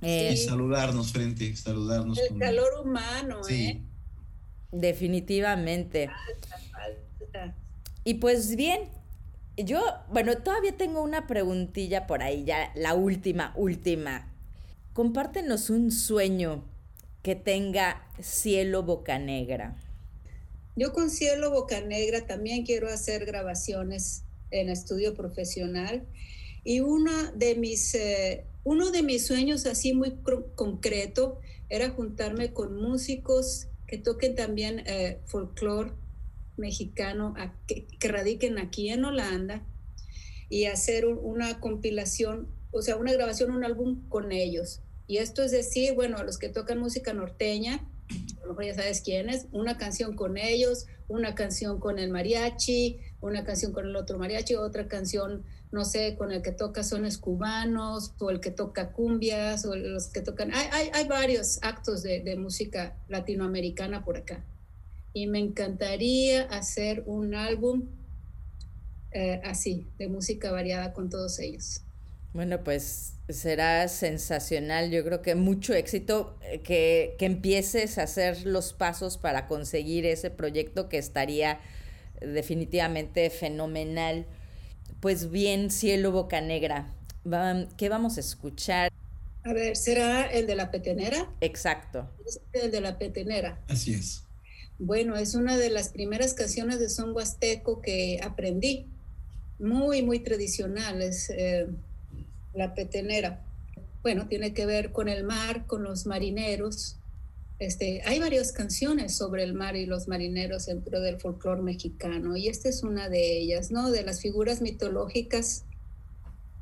[0.00, 2.18] Eh, saludarnos frente, saludarnos.
[2.18, 3.66] El calor humano, sí.
[3.66, 3.82] ¿eh?
[4.72, 6.10] Definitivamente.
[8.02, 8.88] Y pues bien,
[9.64, 14.32] yo, bueno, todavía tengo una preguntilla por ahí, ya la última, última.
[14.92, 16.64] Compártenos un sueño
[17.22, 19.76] que tenga Cielo Bocanegra.
[20.74, 26.06] Yo con Cielo Bocanegra también quiero hacer grabaciones en estudio profesional
[26.64, 30.16] y una de mis, eh, uno de mis sueños así muy
[30.54, 35.92] concreto era juntarme con músicos que toquen también eh, folclore
[36.56, 37.34] mexicano
[37.66, 39.62] que, radiquen aquí en Holanda
[40.48, 44.80] y hacer una compilación, o sea, una grabación, un álbum con ellos.
[45.06, 47.88] Y esto es decir, bueno, a los que tocan música norteña,
[48.42, 52.98] a lo mejor ya sabes quiénes, una canción con ellos, una canción con el mariachi,
[53.20, 57.16] una canción con el otro mariachi, otra canción, no sé, con el que toca sones
[57.16, 60.52] cubanos, o el que toca cumbias, o los que tocan...
[60.54, 64.44] Hay, hay, hay varios actos de música latinoamericana por acá
[65.12, 67.88] y me encantaría hacer un álbum
[69.10, 71.82] eh, así, de música variada con todos ellos.
[72.32, 74.90] Bueno, pues será sensacional.
[74.90, 80.06] Yo creo que mucho éxito eh, que, que empieces a hacer los pasos para conseguir
[80.06, 81.60] ese proyecto que estaría
[82.20, 84.26] definitivamente fenomenal.
[85.00, 86.94] Pues bien, Cielo Boca Negra,
[87.76, 88.90] ¿qué vamos a escuchar?
[89.44, 91.28] A ver, ¿será el de la petenera?
[91.40, 92.08] Exacto.
[92.52, 93.60] El de la petenera.
[93.68, 94.24] Así es.
[94.84, 98.88] Bueno, es una de las primeras canciones de son huasteco que aprendí.
[99.60, 101.68] Muy, muy tradicional, es eh,
[102.52, 103.44] la petenera.
[104.02, 106.96] Bueno, tiene que ver con el mar, con los marineros.
[107.60, 112.48] Este, hay varias canciones sobre el mar y los marineros dentro del folclore mexicano y
[112.48, 113.92] esta es una de ellas, ¿no?
[113.92, 115.64] De las figuras mitológicas,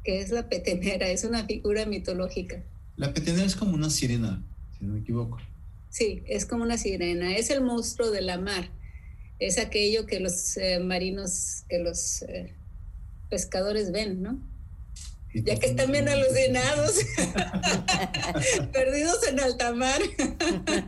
[0.04, 2.62] que es la petenera, es una figura mitológica.
[2.96, 4.44] La petenera es como una sirena,
[4.78, 5.38] si no me equivoco.
[5.90, 8.70] Sí, es como una sirena, es el monstruo de la mar,
[9.38, 12.54] es aquello que los eh, marinos, que los eh,
[13.28, 14.40] pescadores ven, ¿no?
[15.34, 17.00] Ya que están bien alucinados,
[18.72, 20.00] perdidos en alta mar.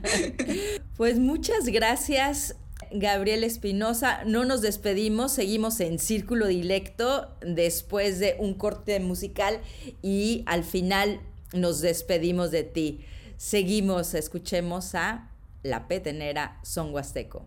[0.96, 2.57] pues muchas gracias
[2.92, 4.24] Gabriel Espinosa.
[4.24, 9.61] No nos despedimos, seguimos en Círculo Dilecto después de un corte musical
[10.03, 11.20] y al final
[11.53, 13.05] nos despedimos de ti.
[13.45, 15.28] Seguimos, escuchemos a
[15.64, 17.45] La Petenera Son Huasteco.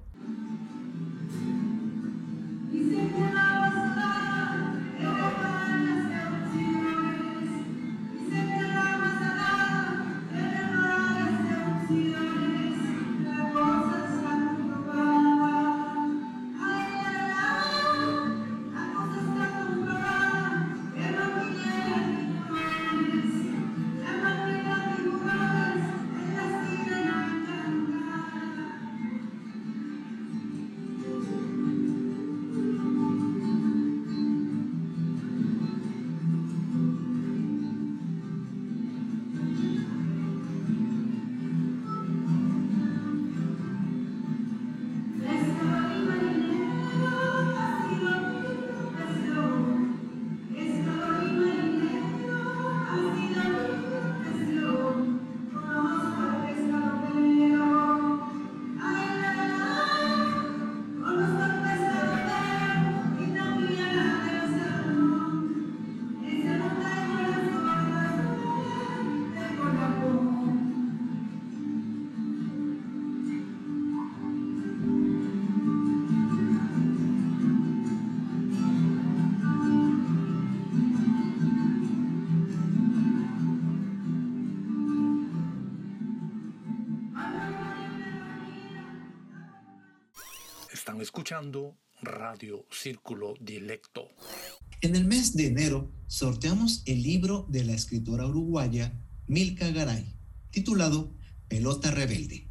[95.36, 100.06] de enero sorteamos el libro de la escritora uruguaya Milka Garay,
[100.50, 101.12] titulado
[101.50, 102.48] Pelota Rebelde.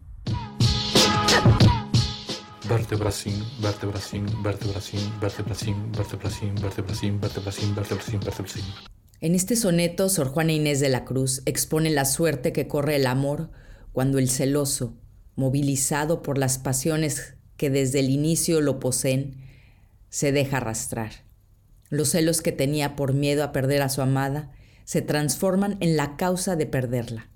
[2.67, 8.63] Vertebracín, vertebracín, vertebracín, vertebracín, vertebracín, vertebracín, vertebracín, vertebracín, vertebracín.
[9.21, 13.05] En este soneto, Sor Juana Inés de la Cruz expone la suerte que corre el
[13.05, 13.51] amor
[13.91, 14.95] cuando el celoso,
[15.35, 19.35] movilizado por las pasiones que desde el inicio lo poseen,
[20.09, 21.11] se deja arrastrar.
[21.89, 24.51] Los celos que tenía por miedo a perder a su amada
[24.85, 27.29] se transforman en la causa de perderla.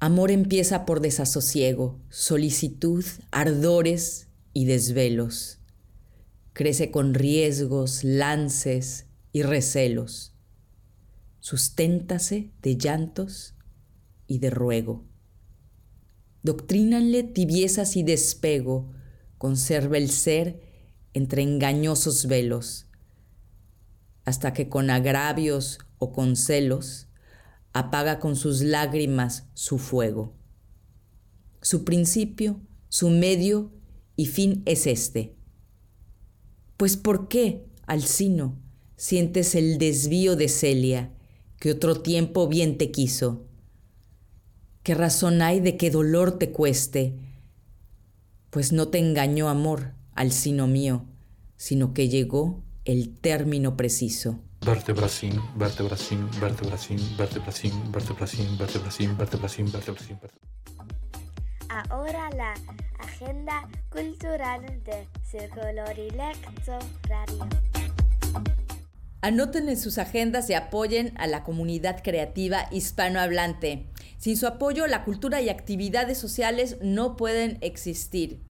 [0.00, 5.60] Amor empieza por desasosiego, solicitud, ardores y desvelos.
[6.52, 9.05] Crece con riesgos, lances,
[9.36, 10.32] y recelos.
[11.40, 13.54] Susténtase de llantos
[14.26, 15.04] y de ruego.
[16.42, 18.94] Doctrínanle tibiezas y despego,
[19.36, 20.62] conserva el ser
[21.12, 22.86] entre engañosos velos,
[24.24, 27.08] hasta que con agravios o con celos
[27.74, 30.34] apaga con sus lágrimas su fuego.
[31.60, 33.70] Su principio, su medio
[34.16, 35.36] y fin es este.
[36.78, 38.62] Pues ¿por qué, Alcino,
[38.96, 41.10] sientes el desvío de Celia,
[41.58, 43.46] que otro tiempo bien te quiso.
[44.82, 47.14] ¿Qué razón hay de que dolor te cueste?
[48.50, 51.04] Pues no te engañó amor al sino mío,
[51.56, 54.38] sino que llegó el término preciso.
[54.64, 60.18] Vertebracín, vertebracín, vertebracín, vertebracín, vertebracín, vertebracín, vertebracín, vertebracín.
[61.90, 62.54] Ahora la
[62.98, 66.78] agenda cultural de Círculo Dilecto
[67.08, 67.48] Radio.
[69.22, 73.86] Anoten en sus agendas y apoyen a la comunidad creativa hispanohablante.
[74.18, 78.40] Sin su apoyo, la cultura y actividades sociales no pueden existir.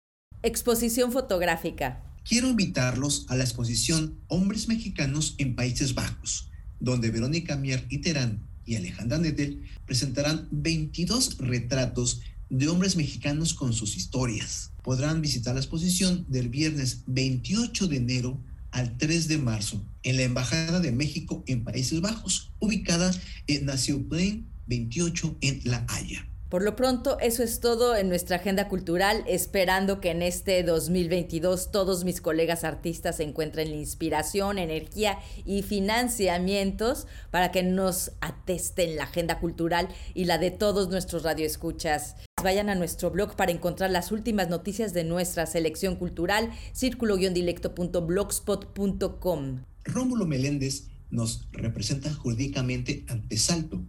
[0.42, 2.02] Exposición fotográfica.
[2.28, 6.50] Quiero invitarlos a la exposición Hombres Mexicanos en Países Bajos,
[6.80, 13.72] donde Verónica Mier y Terán y Alejandra Nettel presentarán 22 retratos de hombres mexicanos con
[13.72, 14.72] sus historias.
[14.82, 18.40] Podrán visitar la exposición del viernes 28 de enero
[18.76, 23.10] al 3 de marzo en la Embajada de México en Países Bajos, ubicada
[23.46, 26.28] en Nación Plain 28 en La Haya.
[26.50, 31.72] Por lo pronto, eso es todo en nuestra agenda cultural, esperando que en este 2022
[31.72, 39.04] todos mis colegas artistas encuentren la inspiración, energía y financiamientos para que nos atesten la
[39.04, 42.14] agenda cultural y la de todos nuestros radioescuchas.
[42.42, 49.64] Vayan a nuestro blog para encontrar las últimas noticias de nuestra selección cultural, círculo-dilecto.blogspot.com.
[49.84, 53.82] Rómulo Meléndez nos representa jurídicamente ante Salto.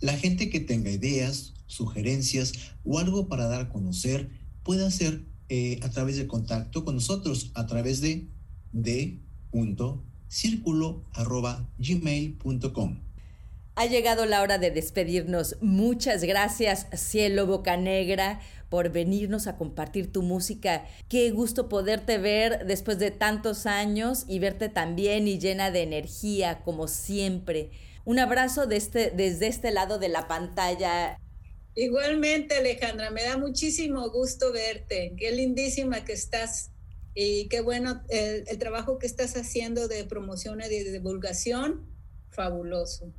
[0.00, 2.54] La gente que tenga ideas, sugerencias
[2.84, 4.30] o algo para dar a conocer
[4.62, 8.28] puede hacer eh, a través de contacto con nosotros a través de
[8.72, 9.20] d
[10.28, 12.98] círculo.gmail.com.
[13.76, 15.56] Ha llegado la hora de despedirnos.
[15.60, 20.86] Muchas gracias, Cielo Bocanegra, por venirnos a compartir tu música.
[21.08, 25.82] Qué gusto poderte ver después de tantos años y verte tan bien y llena de
[25.82, 27.72] energía, como siempre.
[28.04, 31.18] Un abrazo este, desde este lado de la pantalla.
[31.74, 35.16] Igualmente, Alejandra, me da muchísimo gusto verte.
[35.18, 36.70] Qué lindísima que estás
[37.12, 41.92] y qué bueno el, el trabajo que estás haciendo de promoción y de divulgación.
[42.30, 43.12] Fabuloso.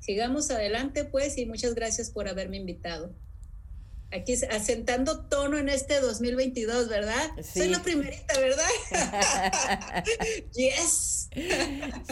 [0.00, 3.14] Sigamos adelante, pues, y muchas gracias por haberme invitado.
[4.10, 7.30] Aquí asentando tono en este 2022, ¿verdad?
[7.42, 7.58] Sí.
[7.58, 8.64] Soy la primerita, ¿verdad?
[10.54, 11.28] yes.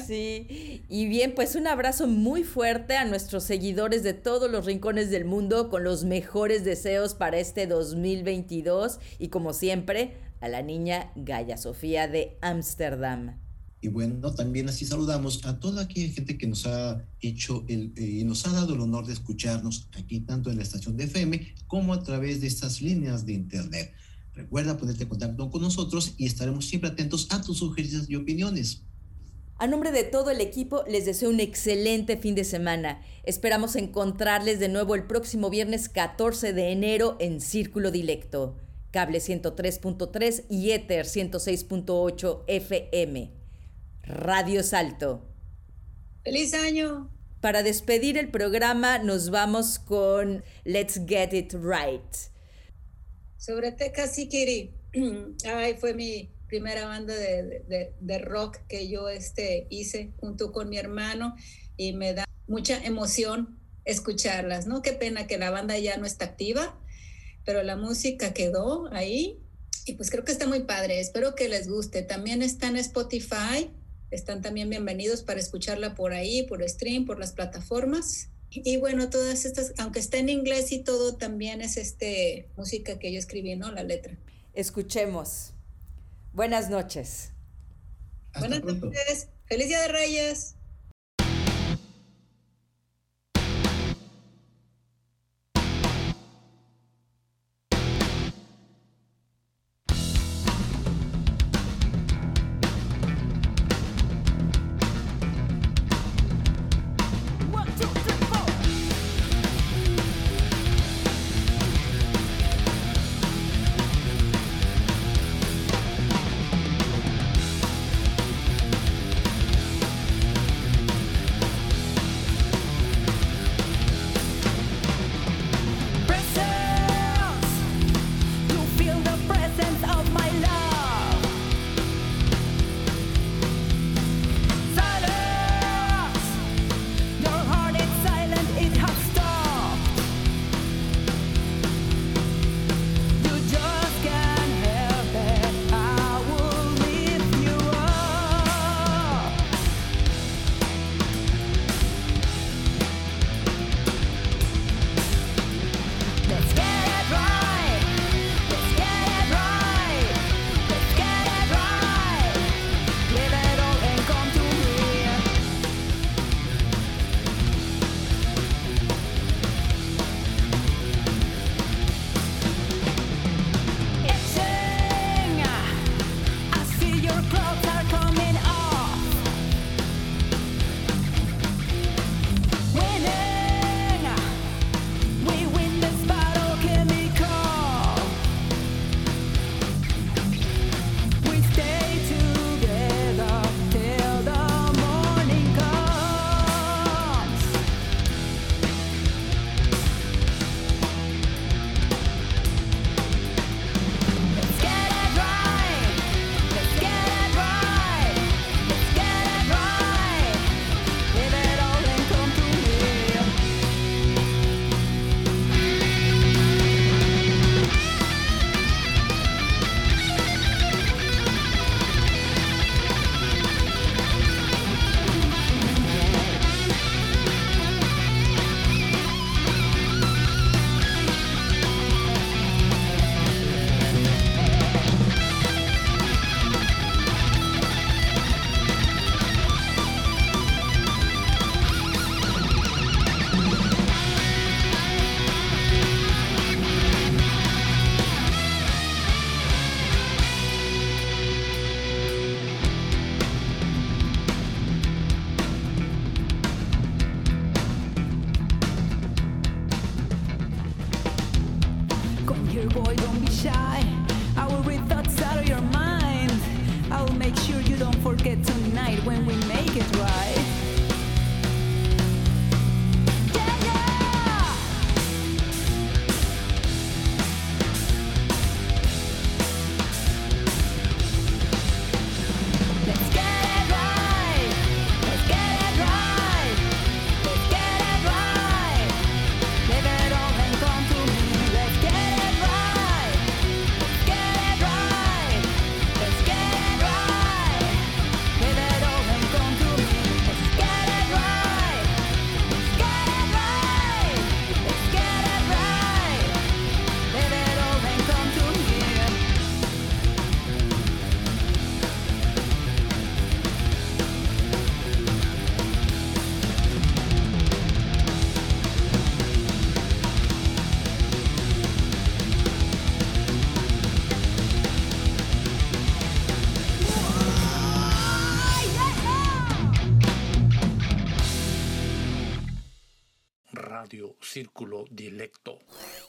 [0.07, 0.84] Sí.
[0.91, 5.24] Y bien, pues un abrazo muy fuerte a nuestros seguidores de todos los rincones del
[5.24, 11.57] mundo con los mejores deseos para este 2022 y como siempre, a la niña Gaya
[11.57, 13.45] Sofía de Ámsterdam.
[13.81, 18.24] Y bueno, también así saludamos a toda aquella gente que nos ha hecho el, eh,
[18.24, 21.93] nos ha dado el honor de escucharnos aquí tanto en la estación de FM como
[21.93, 23.93] a través de estas líneas de internet.
[24.35, 28.83] Recuerda ponerte en contacto con nosotros y estaremos siempre atentos a tus sugerencias y opiniones.
[29.59, 33.01] A nombre de todo el equipo, les deseo un excelente fin de semana.
[33.24, 38.59] Esperamos encontrarles de nuevo el próximo viernes 14 de enero en Círculo Dilecto,
[38.91, 43.36] cable 103.3 y Ether 106.8 FM.
[44.07, 45.27] Radio Salto.
[46.23, 47.11] ¡Feliz año!
[47.41, 52.15] Para despedir el programa nos vamos con Let's Get It Right.
[53.37, 54.77] Sobre Teca Sikiri.
[55.45, 60.69] Ay, fue mi primera banda de, de, de, rock que yo este, hice junto con
[60.69, 61.35] mi hermano
[61.77, 64.83] y me da mucha emoción escucharlas, ¿no?
[64.83, 66.81] Qué pena que la banda ya no está activa,
[67.45, 69.43] pero la música quedó ahí
[69.85, 71.01] y pues creo que está muy padre.
[71.01, 72.03] Espero que les guste.
[72.03, 73.71] También está en Spotify
[74.11, 78.29] están también bienvenidos para escucharla por ahí, por stream, por las plataformas.
[78.51, 83.13] Y bueno, todas estas, aunque está en inglés y todo, también es este música que
[83.13, 83.71] yo escribí, ¿no?
[83.73, 84.17] La letra.
[84.55, 85.53] Escuchemos.
[86.33, 87.33] Buenas noches.
[88.33, 88.87] Hasta Buenas pronto.
[88.87, 89.29] noches.
[89.47, 90.56] Feliz Día de Reyes.